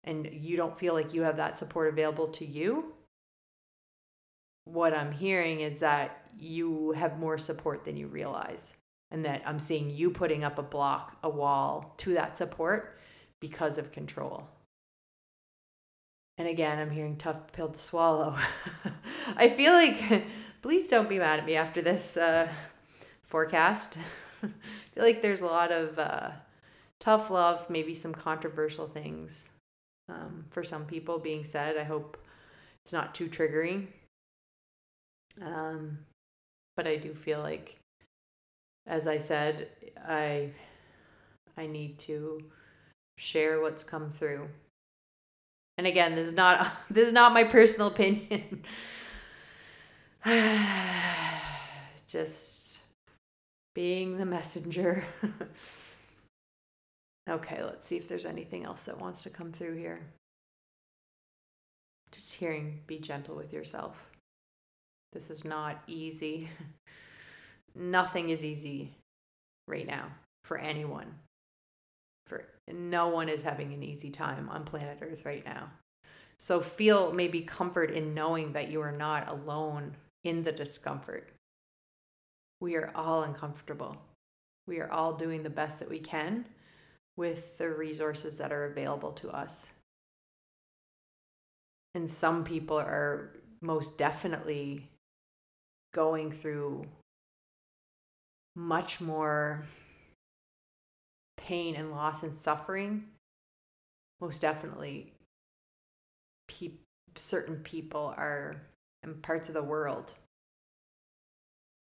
[0.03, 2.93] and you don't feel like you have that support available to you
[4.65, 8.75] what i'm hearing is that you have more support than you realize
[9.11, 12.99] and that i'm seeing you putting up a block a wall to that support
[13.39, 14.47] because of control
[16.39, 18.35] and again i'm hearing tough pill to swallow
[19.35, 20.25] i feel like
[20.63, 22.47] please don't be mad at me after this uh,
[23.23, 23.99] forecast
[24.43, 24.47] I
[24.93, 26.31] feel like there's a lot of uh,
[26.99, 29.49] tough love, maybe some controversial things
[30.07, 31.77] um, for some people being said.
[31.77, 32.17] I hope
[32.83, 33.87] it's not too triggering.
[35.41, 35.99] Um,
[36.75, 37.77] but I do feel like,
[38.87, 39.69] as I said,
[40.07, 40.49] I
[41.57, 42.41] I need to
[43.17, 44.47] share what's come through.
[45.79, 48.63] And again, this is not this is not my personal opinion.
[52.05, 52.79] Just
[53.73, 55.05] being the messenger.
[57.29, 60.01] okay, let's see if there's anything else that wants to come through here.
[62.11, 64.05] Just hearing, be gentle with yourself.
[65.13, 66.49] This is not easy.
[67.73, 68.91] Nothing is easy
[69.65, 70.07] right now
[70.43, 71.07] for anyone.
[72.29, 75.69] For no one is having an easy time on planet Earth right now.
[76.37, 81.33] So feel maybe comfort in knowing that you are not alone in the discomfort
[82.59, 83.97] we are all uncomfortable.
[84.67, 86.45] We are all doing the best that we can
[87.17, 89.69] with the resources that are available to us.
[91.95, 94.87] And some people are most definitely
[95.93, 96.85] going through
[98.55, 99.65] much more
[101.49, 103.03] pain and loss and suffering.
[104.21, 105.13] Most definitely,
[106.47, 106.73] pe-
[107.15, 108.61] certain people are
[109.01, 110.13] in parts of the world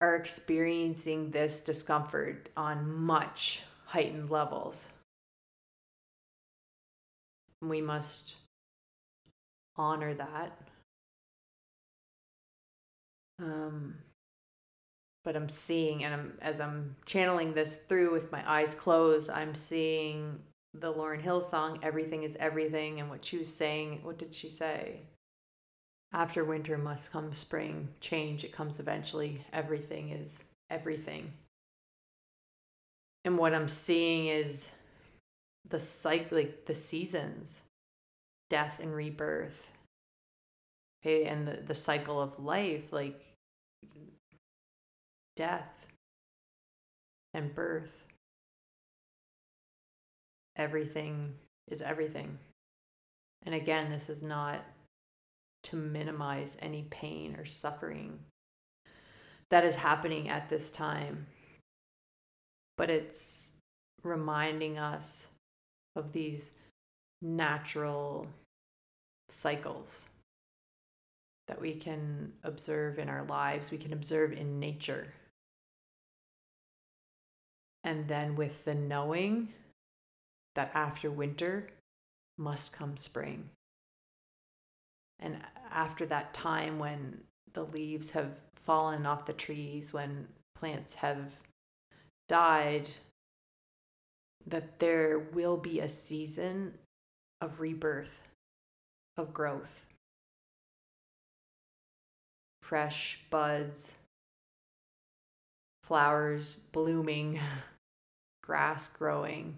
[0.01, 4.91] are experiencing this discomfort on much heightened levels.
[7.61, 8.37] We must
[9.77, 10.57] honor that.
[13.41, 13.97] Um,
[15.29, 19.55] but I'm seeing, and I'm as I'm channeling this through with my eyes closed, I'm
[19.55, 20.39] seeing
[20.73, 24.01] the Lauryn Hill song "Everything Is Everything" and what she was saying.
[24.05, 25.03] What did she say?
[26.13, 29.45] after winter must come spring, change, it comes eventually.
[29.53, 31.31] Everything is everything.
[33.25, 34.71] And what I'm seeing is
[35.69, 37.61] the cycle, like the seasons,
[38.49, 39.71] death and rebirth.
[41.03, 43.21] Okay, and the, the cycle of life, like
[45.39, 45.87] death
[47.33, 48.03] and birth.
[50.57, 51.33] Everything
[51.71, 52.37] is everything.
[53.47, 54.65] And again, this is not
[55.63, 58.19] to minimize any pain or suffering
[59.51, 61.29] that is happening at this time.
[62.77, 63.53] But it's
[64.03, 65.29] reminding us
[65.95, 66.51] of these
[67.23, 68.27] natural
[69.29, 70.09] cycles
[71.47, 75.13] that we can observe in our lives, we can observe in nature.
[77.85, 79.49] And then with the knowing
[80.55, 81.69] that after winter
[82.37, 83.49] must come spring.
[85.21, 85.39] And
[85.71, 87.21] after that time when
[87.53, 91.33] the leaves have fallen off the trees, when plants have
[92.29, 92.91] died,
[94.47, 96.75] that there will be a season
[97.41, 98.23] of rebirth,
[99.17, 99.87] of growth.
[102.63, 103.95] Fresh buds,
[105.89, 107.41] flowers blooming,
[108.43, 109.57] grass growing,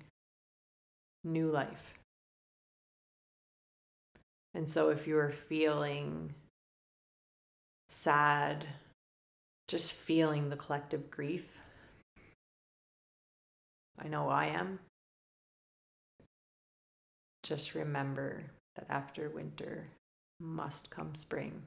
[1.24, 1.98] new life.
[4.54, 6.32] And so if you're feeling
[7.88, 8.64] sad,
[9.66, 11.46] just feeling the collective grief,
[13.98, 14.78] I know I am.
[17.42, 18.44] Just remember
[18.76, 19.88] that after winter
[20.38, 21.62] must come spring.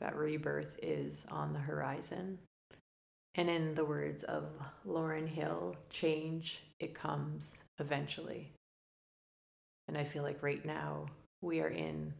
[0.00, 2.38] That rebirth is on the horizon.
[3.34, 4.44] And in the words of
[4.86, 8.50] Lauryn Hill, change, it comes eventually.
[9.88, 11.06] And I feel like right now
[11.42, 12.12] we are in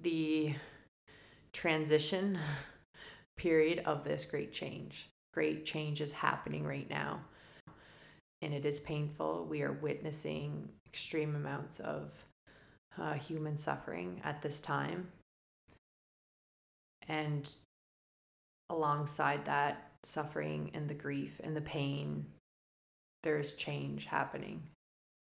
[0.00, 0.54] the
[1.52, 2.38] transition
[3.36, 5.08] period of this great change.
[5.32, 7.20] Great change is happening right now.
[8.42, 9.46] And it is painful.
[9.48, 12.12] We are witnessing extreme amounts of
[12.98, 15.08] uh, human suffering at this time.
[17.08, 17.50] And
[18.70, 22.26] alongside that suffering and the grief and the pain,
[23.22, 24.62] there is change happening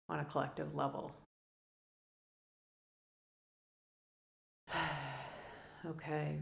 [0.10, 1.12] on a collective level.
[5.86, 6.40] okay.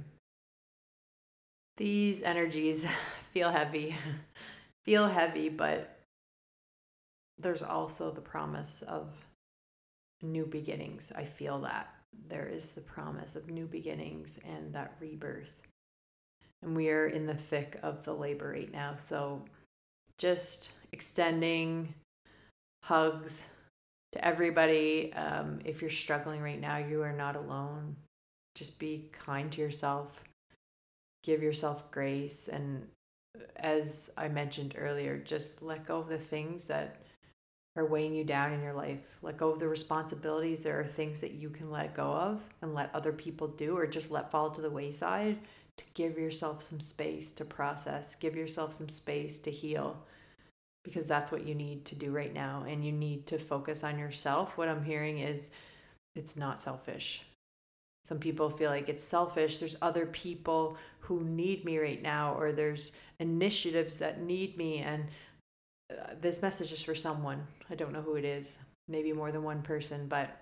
[1.78, 2.86] These energies
[3.34, 3.96] feel heavy,
[4.86, 6.00] feel heavy, but
[7.38, 9.10] there's also the promise of
[10.22, 11.12] new beginnings.
[11.16, 11.95] I feel that
[12.28, 15.54] there is the promise of new beginnings and that rebirth.
[16.62, 18.96] And we are in the thick of the labor right now.
[18.98, 19.44] So
[20.18, 21.94] just extending
[22.84, 23.44] hugs
[24.14, 25.14] to everybody.
[25.14, 27.96] Um, if you're struggling right now, you are not alone.
[28.56, 30.24] Just be kind to yourself,
[31.24, 32.48] give yourself grace.
[32.48, 32.88] And
[33.58, 37.02] as I mentioned earlier, just let go of the things that
[37.76, 39.00] are weighing you down in your life.
[39.22, 40.64] Let go of the responsibilities.
[40.64, 43.86] There are things that you can let go of and let other people do, or
[43.86, 45.38] just let fall to the wayside
[45.78, 49.98] to give yourself some space to process, give yourself some space to heal
[50.86, 52.64] because that's what you need to do right now.
[52.68, 54.58] And you need to focus on yourself.
[54.58, 55.50] What I'm hearing is
[56.16, 57.24] it's not selfish.
[58.06, 59.58] Some people feel like it's selfish.
[59.58, 64.78] There's other people who need me right now, or there's initiatives that need me.
[64.78, 65.06] And
[65.92, 67.46] uh, this message is for someone.
[67.70, 68.58] I don't know who it is,
[68.88, 70.36] maybe more than one person, but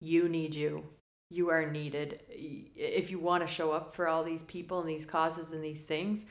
[0.00, 0.84] you need you.
[1.30, 2.20] You are needed.
[2.28, 5.86] If you want to show up for all these people and these causes and these
[5.86, 6.26] things,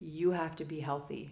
[0.00, 1.30] you have to be healthy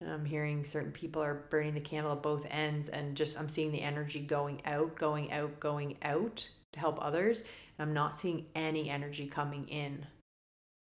[0.00, 3.48] And I'm hearing certain people are burning the candle at both ends, and just I'm
[3.48, 7.42] seeing the energy going out, going out, going out to help others.
[7.78, 10.06] And I'm not seeing any energy coming in.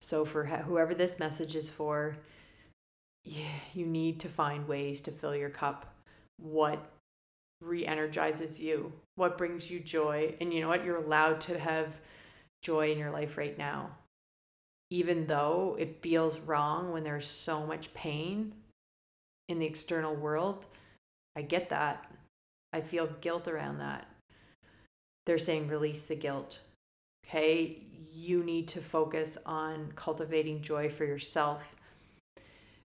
[0.01, 2.17] So, for whoever this message is for,
[3.25, 5.95] yeah, you need to find ways to fill your cup.
[6.39, 6.91] What
[7.61, 8.93] re energizes you?
[9.17, 10.35] What brings you joy?
[10.41, 10.85] And you know what?
[10.85, 12.01] You're allowed to have
[12.63, 13.91] joy in your life right now.
[14.91, 18.53] Even though it feels wrong when there's so much pain,
[19.49, 20.67] in the external world,
[21.37, 22.11] I get that.
[22.73, 24.07] I feel guilt around that.
[25.27, 26.59] They're saying release the guilt.
[27.27, 31.63] Okay, you need to focus on cultivating joy for yourself.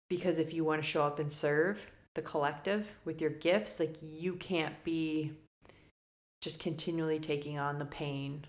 [0.09, 1.79] Because if you want to show up and serve
[2.15, 5.33] the collective with your gifts, like you can't be
[6.41, 8.45] just continually taking on the pain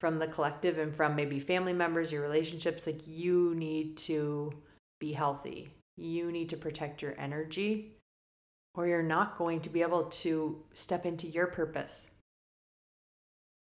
[0.00, 2.86] from the collective and from maybe family members, your relationships.
[2.86, 4.52] Like you need to
[5.00, 7.92] be healthy you need to protect your energy
[8.74, 12.10] or you're not going to be able to step into your purpose.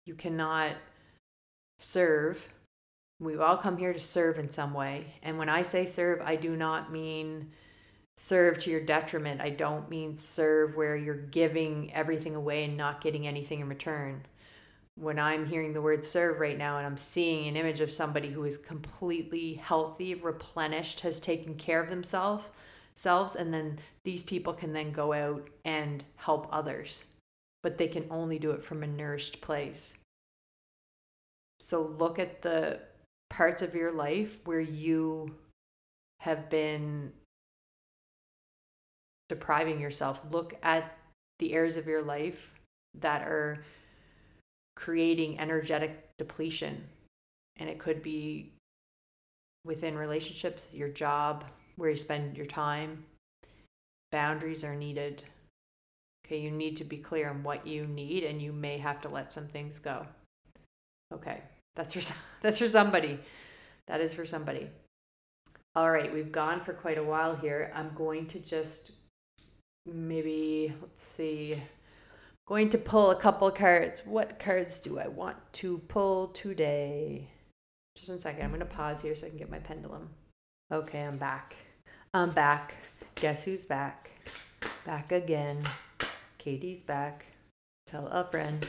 [0.06, 0.72] You cannot
[1.78, 2.42] serve.
[3.22, 5.14] We all come here to serve in some way.
[5.22, 7.50] And when I say serve, I do not mean
[8.16, 9.40] serve to your detriment.
[9.40, 14.22] I don't mean serve where you're giving everything away and not getting anything in return
[14.96, 18.30] when I'm hearing the word serve right now and I'm seeing an image of somebody
[18.30, 22.44] who is completely healthy, replenished, has taken care of themselves,
[22.94, 27.06] selves, and then these people can then go out and help others.
[27.62, 29.94] But they can only do it from a nourished place.
[31.60, 32.80] So look at the
[33.32, 35.34] parts of your life where you
[36.20, 37.10] have been
[39.30, 40.20] depriving yourself.
[40.30, 40.98] Look at
[41.38, 42.50] the areas of your life
[43.00, 43.64] that are
[44.76, 46.84] creating energetic depletion.
[47.56, 48.52] And it could be
[49.64, 53.02] within relationships, your job, where you spend your time.
[54.10, 55.22] Boundaries are needed.
[56.26, 59.08] Okay, you need to be clear on what you need, and you may have to
[59.08, 60.06] let some things go.
[61.14, 61.40] Okay,
[61.74, 63.18] that's for that's for somebody.
[63.86, 64.68] That is for somebody.
[65.74, 67.72] All right, we've gone for quite a while here.
[67.74, 68.92] I'm going to just
[69.86, 71.60] maybe let's see.
[72.46, 74.04] Going to pull a couple cards.
[74.04, 77.28] What cards do I want to pull today?
[77.96, 78.42] Just one second.
[78.42, 80.10] I'm going to pause here so I can get my pendulum.
[80.72, 81.54] Okay, I'm back.
[82.12, 82.74] I'm back.
[83.14, 84.10] Guess who's back?
[84.84, 85.62] Back again.
[86.38, 87.26] Katie's back.
[87.86, 88.66] Tell a friend.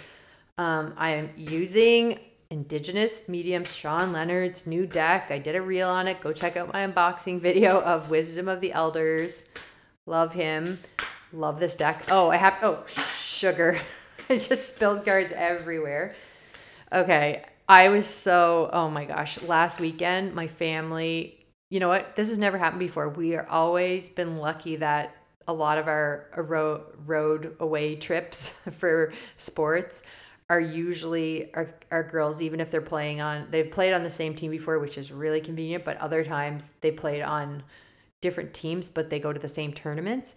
[0.57, 2.19] Um, I am using
[2.53, 5.31] Indigenous Medium Shawn Leonard's new deck.
[5.31, 6.21] I did a reel on it.
[6.21, 9.49] Go check out my unboxing video of Wisdom of the Elders.
[10.05, 10.77] Love him.
[11.33, 12.05] Love this deck.
[12.11, 12.55] Oh, I have.
[12.61, 13.81] Oh, sugar.
[14.29, 16.13] I just spilled cards everywhere.
[16.91, 17.43] Okay.
[17.67, 18.69] I was so.
[18.71, 19.41] Oh my gosh.
[19.41, 21.43] Last weekend, my family.
[21.71, 22.15] You know what?
[22.15, 23.09] This has never happened before.
[23.09, 25.15] We are always been lucky that
[25.47, 28.47] a lot of our uh, road road away trips
[28.77, 30.03] for sports
[30.49, 34.35] are usually our, our girls even if they're playing on they've played on the same
[34.35, 37.63] team before which is really convenient but other times they played on
[38.23, 40.33] different teams but they go to the same tournaments.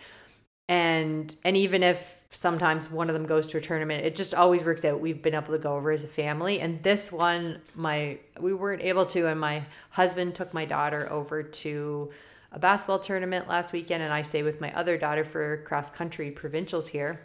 [0.69, 4.65] And and even if sometimes one of them goes to a tournament it just always
[4.65, 5.01] works out.
[5.01, 6.61] We've been able to go over as a family.
[6.61, 11.43] And this one my we weren't able to and my husband took my daughter over
[11.43, 12.11] to
[12.53, 16.31] a basketball tournament last weekend and i stayed with my other daughter for cross country
[16.31, 17.21] provincials here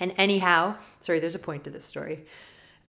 [0.00, 2.24] and anyhow sorry there's a point to this story.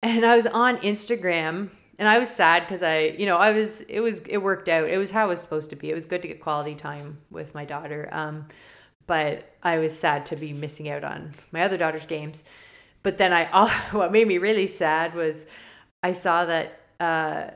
[0.04, 3.82] And i was on instagram and i was sad because i you know i was
[3.82, 4.90] it was it worked out.
[4.90, 5.90] It was how it was supposed to be.
[5.90, 8.48] It was good to get quality time with my daughter um
[9.08, 12.46] but I was sad to be missing out on my other daughter's games.
[13.04, 15.46] But then I, what made me really sad was
[16.04, 17.52] I saw that uh,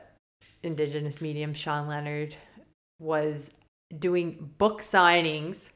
[0.62, 2.36] Indigenous medium Shawn Leonard
[3.00, 3.50] was
[3.98, 5.70] doing book signings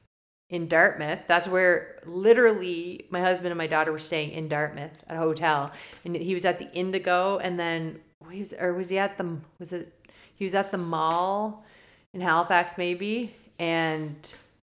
[0.50, 1.20] in Dartmouth.
[1.26, 5.72] That's where literally my husband and my daughter were staying in Dartmouth at a hotel,
[6.04, 9.72] and he was at the Indigo, and then was or was he at the was
[9.72, 9.92] it
[10.34, 11.64] he was at the mall
[12.12, 14.14] in Halifax maybe and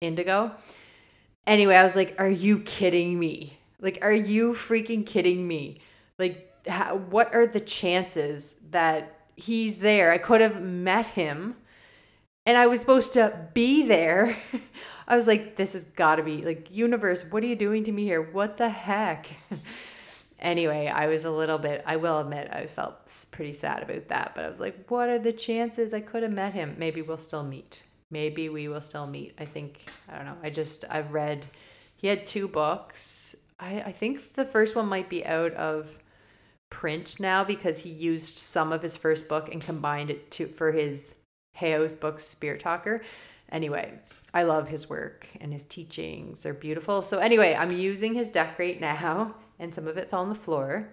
[0.01, 0.53] Indigo
[1.47, 3.59] Anyway, I was like, are you kidding me?
[3.81, 5.81] Like, are you freaking kidding me?
[6.19, 10.13] Like, how, what are the chances that he's there?
[10.13, 11.57] I could have met him
[12.47, 14.37] and I was supposed to be there.
[15.11, 17.93] I was like, this has got to be like, universe, what are you doing to
[17.93, 18.23] me here?
[18.23, 19.27] What the heck?
[20.39, 24.33] anyway, I was a little bit, I will admit, I felt pretty sad about that,
[24.35, 26.77] but I was like, what are the chances I could have met him?
[26.79, 29.35] Maybe we'll still meet maybe we will still meet.
[29.39, 30.37] I think I don't know.
[30.43, 31.47] I just I've read
[31.97, 33.37] he had two books.
[33.59, 35.93] I, I think the first one might be out of
[36.71, 40.73] print now because he used some of his first book and combined it to for
[40.73, 41.15] his
[41.55, 43.03] Heo's book Spirit Talker.
[43.53, 43.99] Anyway,
[44.33, 47.03] I love his work and his teachings are beautiful.
[47.03, 50.35] So anyway, I'm using his deck right now and some of it fell on the
[50.35, 50.89] floor.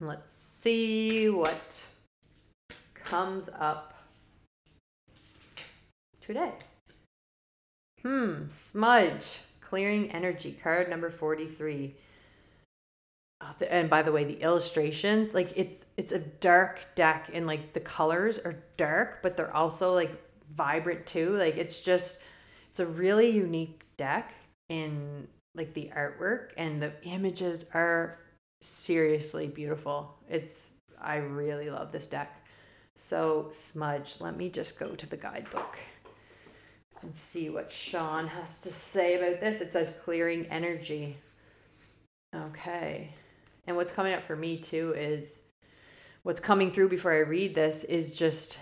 [0.00, 1.84] Let's see what
[2.94, 3.94] comes up
[6.20, 6.52] today.
[8.02, 11.96] Hmm, smudge, clearing energy, card number 43.
[13.40, 17.72] Oh, and by the way, the illustrations, like it's it's a dark deck and like
[17.72, 20.10] the colors are dark, but they're also like
[20.58, 21.30] vibrant too.
[21.36, 22.22] Like it's just
[22.70, 24.34] it's a really unique deck
[24.68, 28.18] in like the artwork and the images are
[28.60, 30.14] seriously beautiful.
[30.28, 32.44] It's I really love this deck.
[32.96, 35.78] So smudge, let me just go to the guidebook
[37.02, 39.60] and see what Shawn has to say about this.
[39.60, 41.16] It says clearing energy.
[42.34, 43.10] Okay.
[43.66, 45.42] And what's coming up for me too is
[46.24, 48.58] what's coming through before I read this is just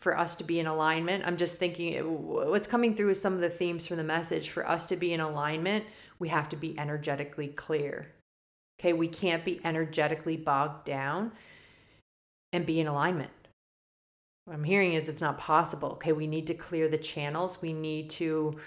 [0.00, 1.24] for us to be in alignment.
[1.26, 4.50] I'm just thinking what's coming through is some of the themes from the message.
[4.50, 5.84] For us to be in alignment,
[6.18, 8.10] we have to be energetically clear.
[8.80, 11.32] Okay, we can't be energetically bogged down
[12.52, 13.30] and be in alignment
[14.50, 15.90] what I'm hearing is it's not possible.
[15.90, 17.62] Okay, we need to clear the channels.
[17.62, 18.58] We need to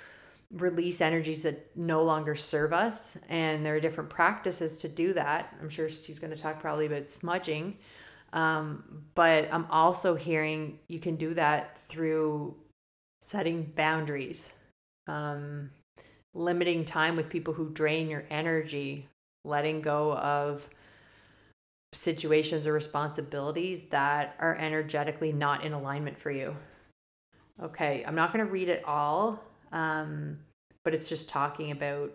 [0.52, 3.18] release energies that no longer serve us.
[3.28, 5.54] And there are different practices to do that.
[5.62, 7.78] I'm sure she's going to talk probably about smudging.
[8.34, 12.56] Um, but I'm also hearing you can do that through
[13.22, 14.54] setting boundaries,
[15.08, 15.70] um,
[16.34, 19.08] limiting time with people who drain your energy,
[19.46, 20.68] letting go of
[21.94, 26.56] situations or responsibilities that are energetically not in alignment for you.
[27.62, 29.40] Okay, I'm not going to read it all,
[29.72, 30.40] um,
[30.84, 32.12] but it's just talking about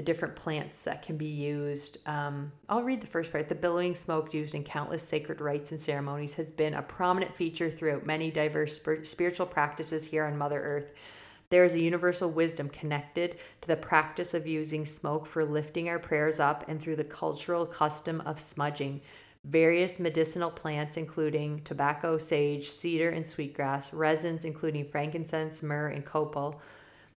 [0.00, 1.98] the different plants that can be used.
[2.08, 3.50] Um, I'll read the first part.
[3.50, 7.70] The billowing smoke used in countless sacred rites and ceremonies has been a prominent feature
[7.70, 10.94] throughout many diverse spiritual practices here on Mother Earth.
[11.50, 15.98] There is a universal wisdom connected to the practice of using smoke for lifting our
[15.98, 19.02] prayers up and through the cultural custom of smudging.
[19.44, 26.58] Various medicinal plants, including tobacco, sage, cedar, and sweetgrass, resins, including frankincense, myrrh, and copal,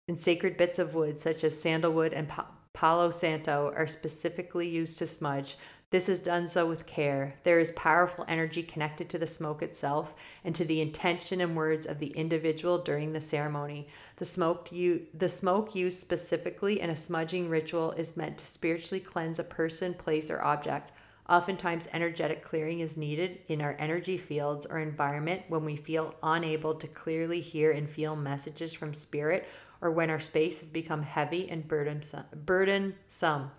[0.07, 2.27] and sacred bits of wood, such as sandalwood and
[2.73, 5.57] Palo Santo, are specifically used to smudge.
[5.91, 7.35] This is done so with care.
[7.43, 10.13] There is powerful energy connected to the smoke itself
[10.45, 13.89] and to the intention and words of the individual during the ceremony.
[14.15, 19.01] The smoke, you, the smoke used specifically in a smudging ritual is meant to spiritually
[19.01, 20.93] cleanse a person, place, or object.
[21.27, 26.75] Oftentimes, energetic clearing is needed in our energy fields or environment when we feel unable
[26.75, 29.45] to clearly hear and feel messages from spirit
[29.81, 33.51] or when our space has become heavy and burdensome.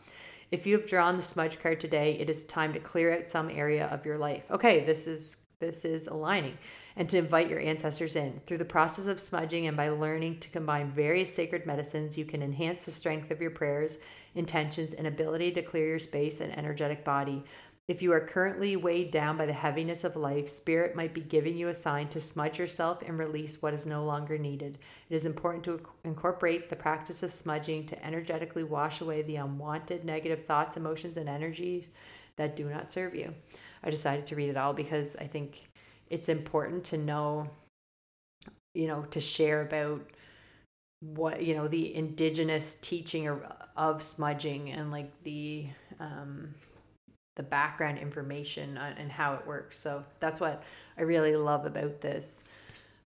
[0.50, 3.50] If you have drawn the smudge card today, it is time to clear out some
[3.50, 4.44] area of your life.
[4.50, 6.58] Okay, this is this is aligning
[6.96, 8.40] and to invite your ancestors in.
[8.46, 12.42] Through the process of smudging and by learning to combine various sacred medicines, you can
[12.42, 13.98] enhance the strength of your prayers,
[14.34, 17.44] intentions, and ability to clear your space and energetic body.
[17.88, 21.56] If you are currently weighed down by the heaviness of life, Spirit might be giving
[21.56, 24.78] you a sign to smudge yourself and release what is no longer needed.
[25.10, 30.04] It is important to incorporate the practice of smudging to energetically wash away the unwanted
[30.04, 31.88] negative thoughts, emotions, and energies
[32.36, 33.34] that do not serve you.
[33.82, 35.64] I decided to read it all because I think
[36.08, 37.50] it's important to know,
[38.74, 40.08] you know, to share about
[41.00, 43.28] what, you know, the indigenous teaching
[43.76, 45.66] of smudging and like the,
[45.98, 46.54] um,
[47.36, 49.78] the background information and how it works.
[49.78, 50.62] So that's what
[50.98, 52.44] I really love about this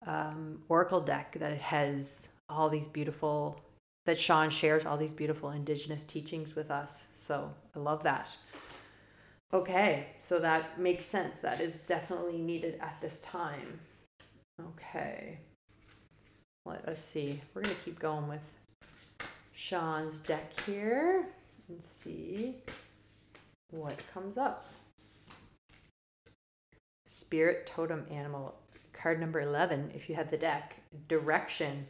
[0.06, 3.60] um, Oracle deck that it has all these beautiful,
[4.06, 7.06] that Shawn shares all these beautiful indigenous teachings with us.
[7.14, 8.30] So I love that.
[9.54, 11.40] Okay, so that makes sense.
[11.40, 13.80] That is definitely needed at this time.
[14.60, 15.38] Okay,
[16.66, 17.40] let us see.
[17.54, 18.42] We're going to keep going with
[19.54, 21.28] Shawn's deck here
[21.70, 22.56] and see
[23.74, 24.66] what comes up.
[27.06, 28.56] Spirit Totem Animal,
[28.94, 30.76] card number 11, if you have the deck,
[31.08, 31.86] Direction.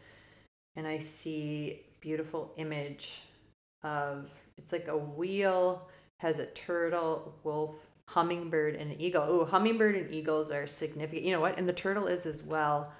[0.75, 3.21] And I see beautiful image
[3.83, 5.87] of it's like a wheel,
[6.19, 7.75] has a turtle, wolf,
[8.07, 9.25] hummingbird, and an eagle.
[9.27, 11.25] Oh, hummingbird and eagles are significant.
[11.25, 11.57] You know what?
[11.57, 12.91] And the turtle is as well.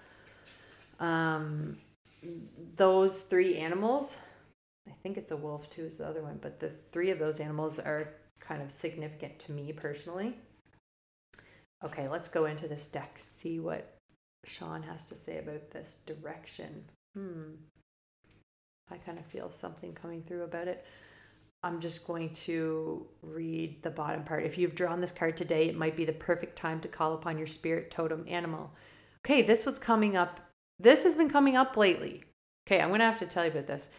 [1.00, 1.78] Um,
[2.76, 4.18] those three animals,
[4.88, 7.40] I think it's a wolf too, is the other one, but the three of those
[7.40, 8.14] animals are
[8.46, 10.38] kind of significant to me personally.
[11.84, 13.96] Okay, let's go into this deck, see what
[14.46, 16.86] Shawn has to say about this direction.
[17.16, 17.56] Hmm.
[18.92, 20.86] I kind of feel something coming through about it.
[21.64, 24.46] I'm just going to read the bottom part.
[24.46, 27.38] If you've drawn this card today, it might be the perfect time to call upon
[27.38, 28.72] your spirit totem animal.
[29.26, 30.42] Okay, this was coming up.
[30.80, 32.26] This has been coming up lately.
[32.68, 33.90] Okay, I'm going to have to tell you about this.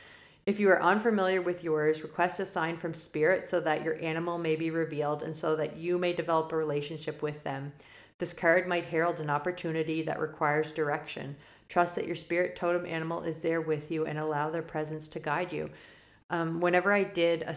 [0.47, 4.37] If you are unfamiliar with yours, request a sign from spirit so that your animal
[4.37, 7.73] may be revealed and so that you may develop a relationship with them.
[8.19, 11.35] This card might herald an opportunity that requires direction.
[11.71, 15.19] Trust that your spirit totem animal is there with you and allow their presence to
[15.19, 15.71] guide you.
[16.29, 17.57] Um, whenever I did a,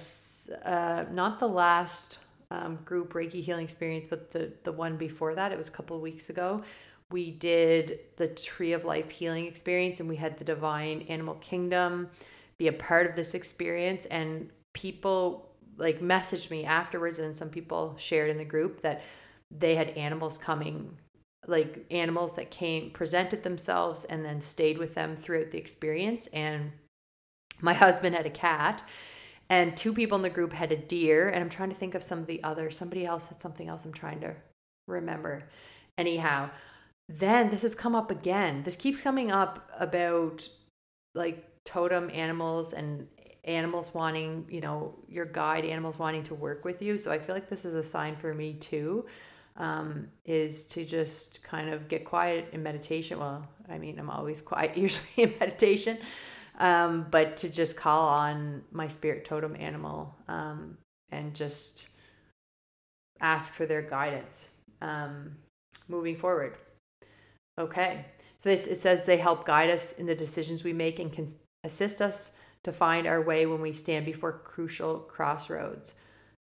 [0.68, 2.20] uh, not the last
[2.52, 5.98] um, group Reiki healing experience, but the, the one before that, it was a couple
[5.98, 6.64] of weeks ago,
[7.12, 12.10] we did the Tree of Life healing experience and we had the Divine Animal Kingdom
[12.60, 14.06] be a part of this experience.
[14.06, 19.04] And people like messaged me afterwards and some people shared in the group that
[19.52, 20.98] they had animals coming
[21.48, 26.28] like animals that came presented themselves and then stayed with them throughout the experience.
[26.28, 26.72] And
[27.62, 28.82] my husband had a cat
[29.50, 31.30] and two people in the group had a deer.
[31.30, 33.86] And i'm trying to think of some of the others somebody else had something else
[33.86, 34.36] i'm trying to
[34.88, 35.44] remember.
[35.98, 36.50] Anyhow
[37.10, 38.64] then this has come up again.
[38.64, 40.48] This keeps coming up about
[41.16, 43.06] like totem animals and
[43.44, 46.98] animals wanting, you know, your guide animals wanting to work with you.
[46.98, 49.06] So I feel like this is a sign for me too,
[49.58, 53.20] um, is to just kind of get quiet in meditation.
[53.20, 55.98] Well, I mean, I'm always quiet usually in meditation,
[56.60, 60.78] um, but to just call on my spirit totem animal um,
[61.12, 61.90] and just
[63.20, 64.52] ask for their guidance
[64.82, 65.36] um,
[65.90, 66.58] moving forward.
[67.60, 68.06] Okay.
[68.38, 71.28] So this, it says they help guide us in the decisions we make and can
[71.64, 75.94] assist us to find our way when we stand before crucial crossroads.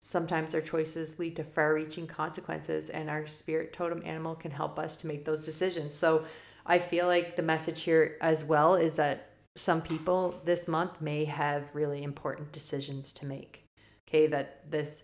[0.02, 4.78] Sometimes our choices lead to far reaching consequences, and our spirit totem animal can help
[4.78, 5.96] us to make those decisions.
[5.96, 6.26] So
[6.66, 11.26] I feel like the message here as well is that some people this month may
[11.26, 13.64] have really important decisions to make.
[14.08, 15.04] Okay, that this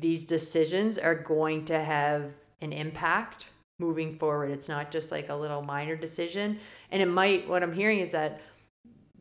[0.00, 4.50] these decisions are going to have an impact moving forward.
[4.50, 6.58] It's not just like a little minor decision.
[6.90, 8.40] And it might, what I'm hearing is that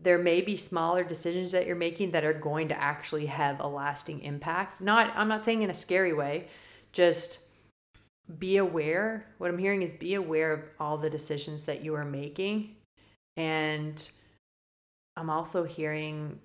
[0.06, 3.68] there may be smaller decisions that you're making that are going to actually have a
[3.68, 4.80] lasting impact.
[4.80, 6.48] Not, I'm not saying in a scary way,
[6.92, 7.40] just
[8.38, 9.26] be aware.
[9.40, 12.76] What I'm hearing is be aware of all the decisions that you are making.
[13.36, 14.08] And
[15.18, 16.40] I'm also hearing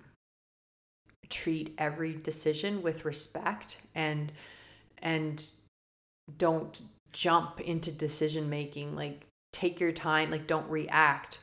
[1.29, 4.31] treat every decision with respect and
[5.01, 5.45] and
[6.37, 6.81] don't
[7.13, 11.39] jump into decision making like take your time like don't react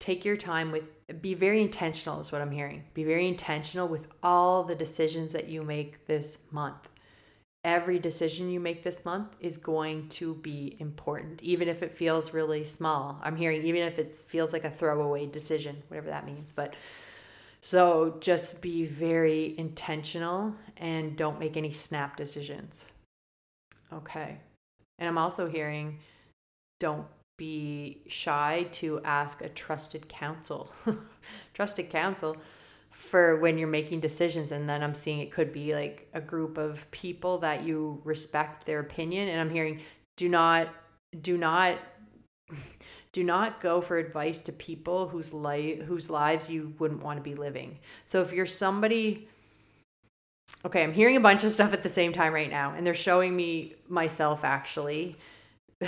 [0.00, 2.84] take your time with be very intentional is what i'm hearing.
[2.94, 6.88] Be very intentional with all the decisions that you make this month.
[7.64, 12.32] Every decision you make this month is going to be important even if it feels
[12.32, 13.20] really small.
[13.22, 16.74] I'm hearing even if it feels like a throwaway decision whatever that means but
[17.60, 22.88] so just be very intentional and don't make any snap decisions.
[23.92, 24.38] Okay.
[24.98, 25.98] And i'm also hearing
[26.80, 27.06] don't
[27.38, 30.70] be shy to ask a trusted counsel.
[31.54, 32.36] trusted counsel
[32.90, 36.58] for when you're making decisions and then I'm seeing it could be like a group
[36.58, 39.80] of people that you respect their opinion and I'm hearing
[40.16, 40.68] do not
[41.22, 41.78] do not
[43.12, 47.22] do not go for advice to people whose life whose lives you wouldn't want to
[47.22, 47.78] be living.
[48.04, 49.28] So if you're somebody
[50.64, 52.94] Okay, I'm hearing a bunch of stuff at the same time right now and they're
[52.94, 55.16] showing me myself actually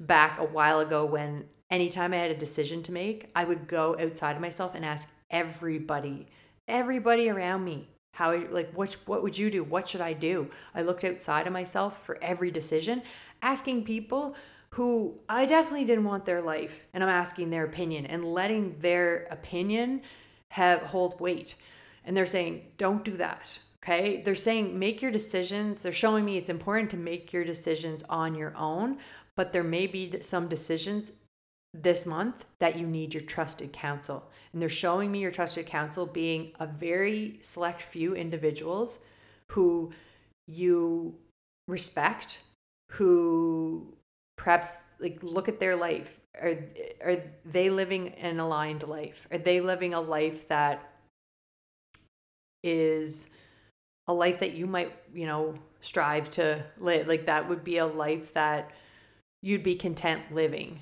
[0.00, 3.96] back a while ago when anytime I had a decision to make, I would go
[4.00, 6.26] outside of myself and ask everybody,
[6.66, 9.62] everybody around me, how like what what would you do?
[9.62, 10.50] What should I do?
[10.74, 13.02] I looked outside of myself for every decision,
[13.42, 14.34] asking people
[14.70, 19.28] who I definitely didn't want their life and I'm asking their opinion and letting their
[19.30, 20.02] opinion
[20.48, 21.54] have hold weight.
[22.04, 24.20] And they're saying, "Don't do that." Okay?
[24.22, 25.82] They're saying make your decisions.
[25.82, 28.98] They're showing me it's important to make your decisions on your own,
[29.38, 31.12] but there may be some decisions
[31.72, 34.28] this month that you need your trusted counsel.
[34.52, 38.98] And they're showing me your trusted counsel being a very select few individuals
[39.52, 39.92] who
[40.48, 41.14] you
[41.68, 42.40] respect,
[42.90, 43.86] who
[44.36, 46.18] perhaps like look at their life.
[46.42, 46.58] Are
[47.04, 49.28] are they living an aligned life?
[49.30, 50.82] Are they living a life that
[52.64, 53.30] is
[54.08, 57.06] a life that you might, you know, strive to live?
[57.06, 58.72] Like that would be a life that
[59.42, 60.80] you'd be content living.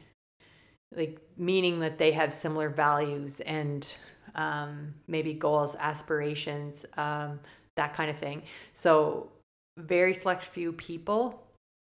[0.94, 3.86] Like meaning that they have similar values and
[4.34, 7.40] um, maybe goals aspirations um,
[7.76, 8.42] that kind of thing.
[8.72, 9.30] So
[9.78, 11.42] very select few people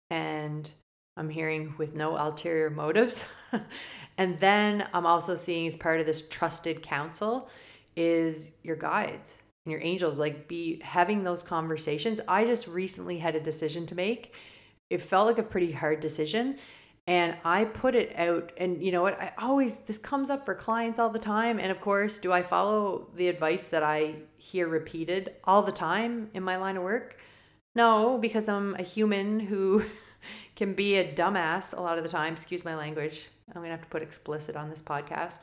[0.09, 0.71] and
[1.15, 3.23] i'm hearing with no ulterior motives.
[4.17, 7.49] And then i'm also seeing as part of this trusted counsel
[7.95, 10.19] is your guides and your angels.
[10.19, 12.19] Like be having those conversations.
[12.27, 14.33] I just recently had a decision to make
[14.89, 16.57] it felt like a pretty hard decision
[17.05, 20.55] and I put it out and you know what I always this comes up for
[20.55, 24.67] clients all the time and of course do I follow the advice that I hear
[24.67, 27.17] repeated all the time in my line of work
[27.75, 29.83] no because I'm a human who
[30.55, 33.71] can be a dumbass a lot of the time excuse my language I'm going to
[33.71, 35.39] have to put explicit on this podcast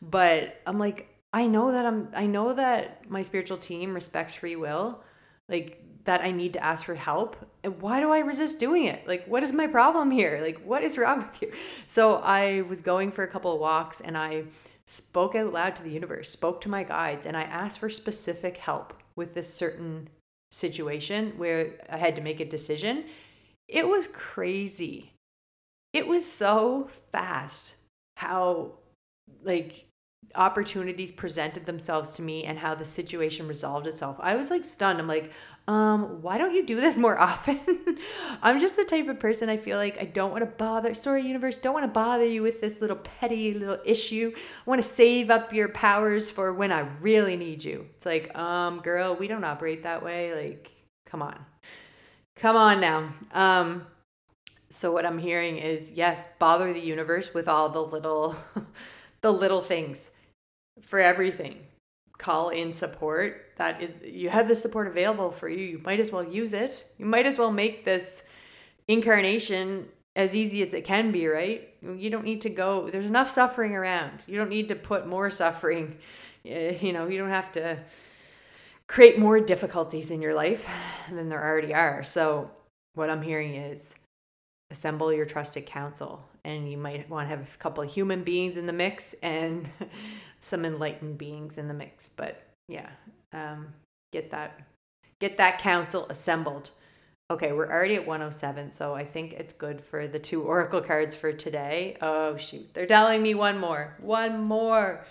[0.00, 4.56] but I'm like I know that I'm I know that my spiritual team respects free
[4.56, 5.02] will
[5.48, 7.36] like that I need to ask for help.
[7.62, 9.06] And why do I resist doing it?
[9.06, 10.40] Like, what is my problem here?
[10.42, 11.52] Like, what is wrong with you?
[11.86, 14.44] So I was going for a couple of walks and I
[14.86, 18.56] spoke out loud to the universe, spoke to my guides, and I asked for specific
[18.56, 20.08] help with this certain
[20.50, 23.04] situation where I had to make a decision.
[23.68, 25.12] It was crazy.
[25.92, 27.74] It was so fast
[28.16, 28.72] how,
[29.44, 29.84] like,
[30.34, 34.16] opportunities presented themselves to me and how the situation resolved itself.
[34.20, 34.98] I was like stunned.
[34.98, 35.32] I'm like,
[35.68, 37.60] um, why don't you do this more often?
[38.42, 40.94] I'm just the type of person I feel like I don't want to bother.
[40.94, 44.32] Sorry, universe, don't want to bother you with this little petty little issue.
[44.34, 47.86] I want to save up your powers for when I really need you.
[47.96, 50.34] It's like, um, girl, we don't operate that way.
[50.34, 50.72] Like,
[51.06, 51.38] come on.
[52.36, 53.12] Come on now.
[53.32, 53.86] Um,
[54.70, 58.36] so what I'm hearing is yes, bother the universe with all the little
[59.20, 60.10] the little things
[60.80, 61.58] for everything.
[62.20, 63.46] Call in support.
[63.56, 65.64] That is, you have the support available for you.
[65.64, 66.84] You might as well use it.
[66.98, 68.24] You might as well make this
[68.88, 71.72] incarnation as easy as it can be, right?
[71.80, 74.20] You don't need to go, there's enough suffering around.
[74.26, 75.96] You don't need to put more suffering.
[76.44, 77.78] Eh, you know, you don't have to
[78.86, 80.68] create more difficulties in your life
[81.10, 82.02] than there already are.
[82.02, 82.50] So,
[82.92, 83.94] what I'm hearing is
[84.70, 88.58] assemble your trusted counsel, and you might want to have a couple of human beings
[88.58, 89.70] in the mix and
[90.40, 92.08] some enlightened beings in the mix.
[92.08, 92.88] But yeah,
[93.32, 93.68] um,
[94.12, 94.60] get that
[95.20, 96.70] get that council assembled.
[97.30, 101.14] Okay, we're already at 107, so I think it's good for the two oracle cards
[101.14, 101.96] for today.
[102.02, 105.06] Oh shoot, they're telling me one more, one more,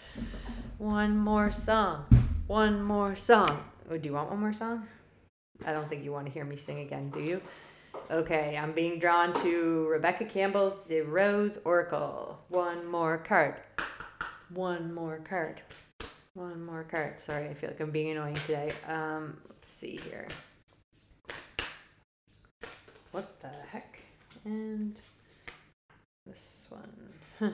[0.78, 2.06] one more song,
[2.48, 3.64] one more song.
[3.90, 4.86] Oh, do you want one more song?
[5.66, 7.42] I don't think you want to hear me sing again, do you?
[8.12, 12.40] Okay, I'm being drawn to Rebecca Campbell's The Rose Oracle.
[12.50, 13.56] One more card.
[14.54, 15.62] One more card.
[16.34, 17.20] One more card.
[17.20, 18.72] Sorry, I feel like I'm being annoying today.
[18.88, 20.28] Um, let's see here.
[23.12, 24.04] What the heck?
[24.46, 25.00] And
[26.26, 27.54] this one.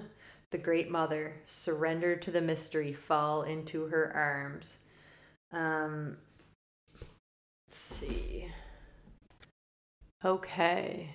[0.51, 1.33] the Great Mother.
[1.47, 2.93] Surrender to the mystery.
[2.93, 4.77] Fall into her arms.
[5.51, 6.17] Um,
[7.67, 8.47] let's see.
[10.23, 11.09] Okay.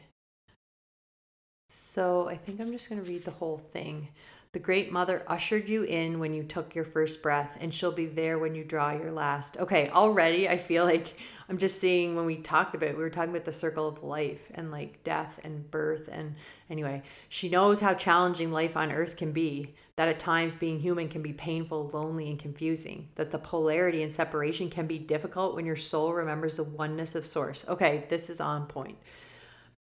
[1.68, 4.08] So I think I'm just going to read the whole thing.
[4.52, 8.06] The Great Mother ushered you in when you took your first breath, and she'll be
[8.06, 9.56] there when you draw your last.
[9.58, 11.14] Okay, already I feel like
[11.48, 14.40] I'm just seeing when we talked about, we were talking about the circle of life
[14.54, 16.08] and like death and birth.
[16.10, 16.34] And
[16.68, 21.08] anyway, she knows how challenging life on earth can be, that at times being human
[21.08, 25.64] can be painful, lonely, and confusing, that the polarity and separation can be difficult when
[25.64, 27.68] your soul remembers the oneness of Source.
[27.68, 28.98] Okay, this is on point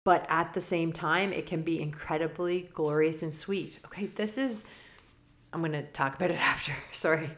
[0.04, 3.80] but at the same time, it can be incredibly glorious and sweet.
[3.86, 4.66] Okay, this is,
[5.52, 6.74] I'm going to talk about it after.
[6.92, 7.30] Sorry.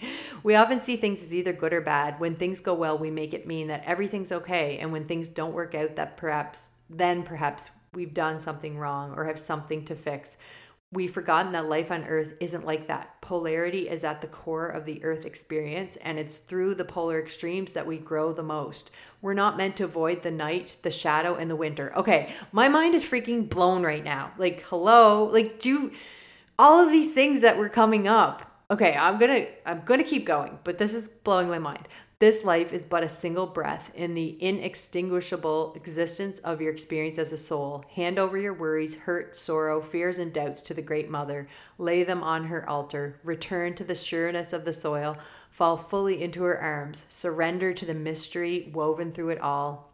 [0.44, 2.20] We often see things as either good or bad.
[2.20, 4.78] When things go well, we make it mean that everything's okay.
[4.78, 9.26] And when things don't work out, that perhaps, then perhaps we've done something wrong or
[9.26, 10.38] have something to fix
[10.92, 13.20] we've forgotten that life on earth isn't like that.
[13.22, 17.74] Polarity is at the core of the earth experience, and it's through the polar extremes
[17.74, 18.92] that we grow the most.
[19.22, 21.94] We're not meant to avoid the night, the shadow, and the winter.
[21.96, 24.32] Okay, my mind is freaking blown right now.
[24.38, 25.92] Like, hello, like, do
[26.60, 28.48] all of these things that were coming up.
[28.70, 31.88] Okay, I'm gonna I'm gonna keep going, but this is blowing my mind.
[32.22, 37.32] This life is but a single breath in the inextinguishable existence of your experience as
[37.32, 37.84] a soul.
[37.96, 41.48] Hand over your worries, hurt, sorrow, fears, and doubts to the Great Mother.
[41.80, 43.20] Lay them on her altar.
[43.24, 45.18] Return to the sureness of the soil.
[45.50, 47.06] Fall fully into her arms.
[47.10, 49.92] Surrender to the mystery woven through it all.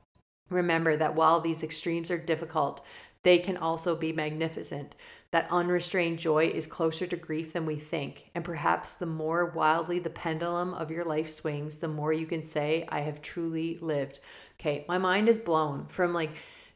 [0.49, 2.83] Remember that while these extremes are difficult,
[3.23, 4.95] they can also be magnificent
[5.31, 8.29] that unrestrained joy is closer to grief than we think.
[8.33, 12.41] And perhaps the more wildly the pendulum of your life swings, the more you can
[12.43, 14.19] say, I have truly lived.
[14.59, 16.31] Okay, my mind is blown from like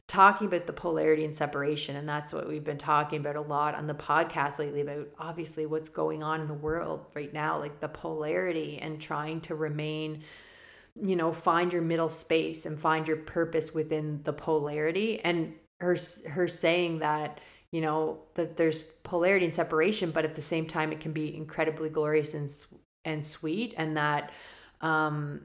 [0.06, 1.96] talking about the polarity and separation.
[1.96, 5.64] And that's what we've been talking about a lot on the podcast lately about obviously
[5.64, 10.22] what's going on in the world right now, like the polarity and trying to remain
[11.00, 15.96] you know find your middle space and find your purpose within the polarity and her
[16.28, 17.40] her saying that
[17.72, 21.36] you know that there's polarity and separation but at the same time it can be
[21.36, 22.50] incredibly glorious and
[23.04, 24.32] and sweet and that
[24.80, 25.40] um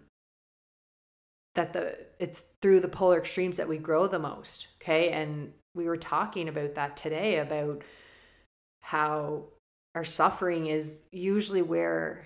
[1.55, 5.09] that the it's through the polar extremes that we grow the most okay?
[5.09, 7.83] And we were talking about that today about
[8.81, 9.43] how
[9.95, 12.25] our suffering is usually where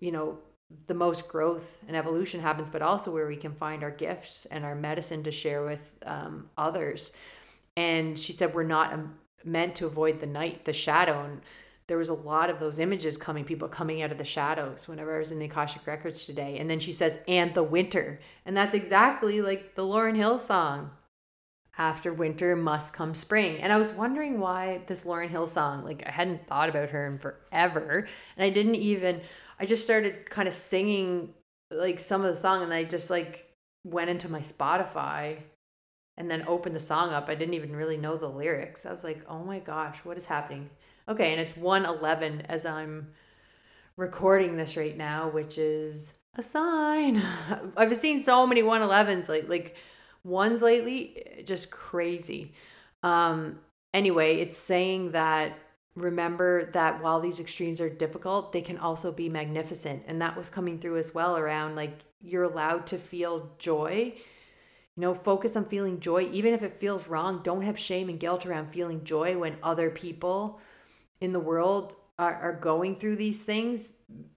[0.00, 0.38] you know
[0.86, 4.64] the most growth and evolution happens but also where we can find our gifts and
[4.64, 7.12] our medicine to share with um, others.
[7.76, 9.14] And she said we're not um,
[9.44, 11.24] meant to avoid the night, the shadow.
[11.24, 11.40] And
[11.86, 15.16] there was a lot of those images coming, people coming out of the shadows whenever
[15.16, 16.58] I was in the Akashic Records today.
[16.58, 18.20] And then she says, and the winter.
[18.46, 20.90] And that's exactly like the Lauryn Hill song.
[21.78, 23.56] After winter must come spring.
[23.58, 27.06] And I was wondering why this Lauryn Hill song, like I hadn't thought about her
[27.06, 28.06] in forever.
[28.36, 29.22] And I didn't even,
[29.58, 31.32] I just started kind of singing
[31.70, 33.46] like some of the song and I just like
[33.84, 35.38] went into my Spotify
[36.16, 37.28] and then opened the song up.
[37.28, 38.86] I didn't even really know the lyrics.
[38.86, 40.70] I was like, oh my gosh, what is happening?
[41.08, 43.08] Okay, and it's 111 as I'm
[43.96, 47.22] recording this right now, which is a sign.
[47.76, 49.76] I've seen so many 111s like like
[50.24, 52.54] ones lately, just crazy.
[53.02, 53.58] Um
[53.94, 55.58] anyway, it's saying that
[55.96, 60.02] remember that while these extremes are difficult, they can also be magnificent.
[60.06, 64.14] And that was coming through as well around like you're allowed to feel joy
[64.96, 67.40] you know, focus on feeling joy, even if it feels wrong.
[67.42, 70.60] Don't have shame and guilt around feeling joy when other people
[71.20, 73.90] in the world are, are going through these things.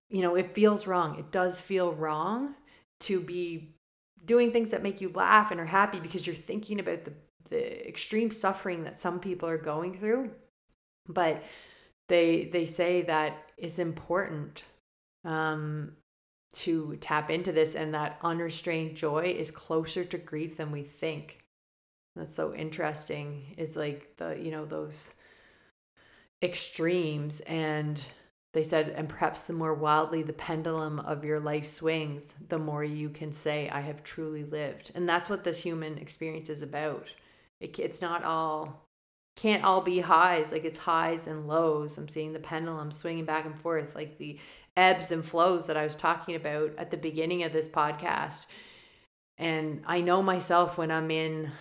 [0.09, 1.17] You know, it feels wrong.
[1.19, 2.55] It does feel wrong
[3.01, 3.75] to be
[4.25, 7.13] doing things that make you laugh and are happy because you're thinking about the,
[7.49, 10.31] the extreme suffering that some people are going through.
[11.07, 11.43] But
[12.07, 14.63] they they say that it's important
[15.25, 15.93] um,
[16.53, 21.43] to tap into this and that unrestrained joy is closer to grief than we think.
[22.15, 23.55] That's so interesting.
[23.57, 25.13] Is like the you know those
[26.43, 28.05] extremes and
[28.53, 32.83] they said and perhaps the more wildly the pendulum of your life swings the more
[32.83, 37.07] you can say i have truly lived and that's what this human experience is about.
[37.61, 38.83] It, it's not all
[39.35, 40.51] can't all be highs.
[40.51, 41.97] Like it's highs and lows.
[41.97, 43.95] I'm seeing the pendulum swinging back and forth.
[43.95, 44.39] Like the
[44.75, 48.45] ebbs and flows that i was talking about at the beginning of this podcast.
[49.37, 51.51] And i know myself when i'm in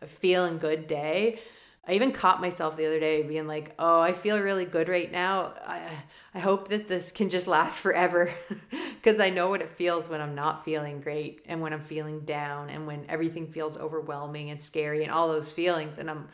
[0.00, 1.40] a feeling good day.
[1.86, 5.10] I even caught myself the other day being like, "Oh, I feel really good right
[5.10, 5.54] now.
[5.66, 5.88] I
[6.34, 8.32] I hope that this can just last forever.
[8.98, 12.20] Because I know what it feels when I'm not feeling great and when I'm feeling
[12.24, 15.98] down and when everything feels overwhelming and scary and all those feelings.
[15.98, 16.28] And I'm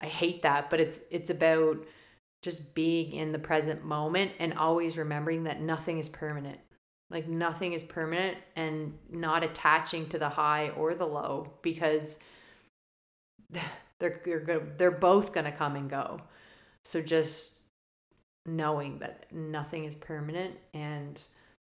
[0.00, 1.84] I hate that, but it's it's about
[2.42, 6.58] just being in the present moment and always remembering that nothing is permanent.
[7.10, 12.18] Like nothing is permanent and not attaching to the high or the low because
[13.98, 16.20] they're they're good, they're both going to come and go.
[16.84, 17.60] So just
[18.46, 21.20] knowing that nothing is permanent and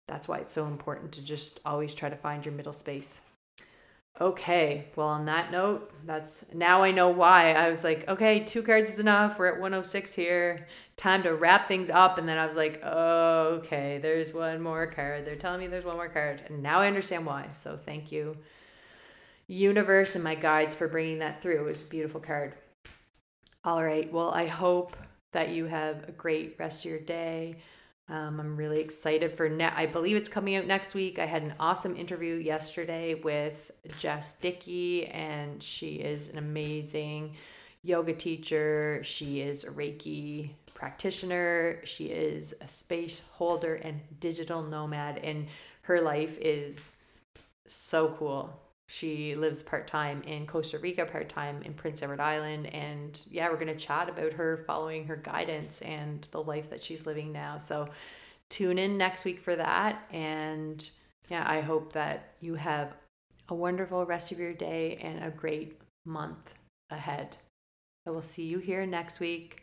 [0.06, 3.22] that's why it's so important to just always try to find your middle space.
[4.18, 7.52] Okay, well, on that note, that's now I know why.
[7.52, 9.38] I was like, okay, two cards is enough.
[9.38, 10.66] We're at 106 here.
[10.96, 12.16] Time to wrap things up.
[12.16, 15.26] And then I was like, oh, okay, there's one more card.
[15.26, 16.40] They're telling me there's one more card.
[16.46, 17.48] And now I understand why.
[17.52, 18.38] So thank you,
[19.48, 21.60] universe, and my guides for bringing that through.
[21.60, 22.54] It was a beautiful card.
[23.64, 24.96] All right, well, I hope
[25.32, 27.56] that you have a great rest of your day.
[28.08, 29.72] Um, I'm really excited for net.
[29.76, 31.18] I believe it's coming out next week.
[31.18, 37.34] I had an awesome interview yesterday with Jess Dickey, and she is an amazing
[37.82, 39.00] yoga teacher.
[39.02, 41.80] She is a Reiki practitioner.
[41.84, 45.48] She is a space holder and digital nomad, and
[45.82, 46.94] her life is
[47.66, 52.66] so cool she lives part time in Costa Rica, part time in Prince Edward Island.
[52.66, 56.82] And yeah, we're going to chat about her following her guidance and the life that
[56.82, 57.58] she's living now.
[57.58, 57.88] So
[58.48, 60.06] tune in next week for that.
[60.12, 60.88] And
[61.28, 62.94] yeah, I hope that you have
[63.48, 66.54] a wonderful rest of your day and a great month
[66.90, 67.36] ahead.
[68.06, 69.62] I will see you here next week.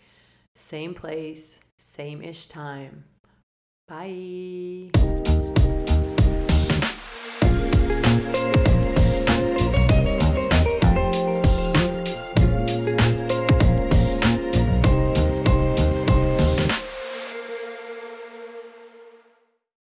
[0.55, 3.05] Same place, same ish time.
[3.87, 4.91] Bye.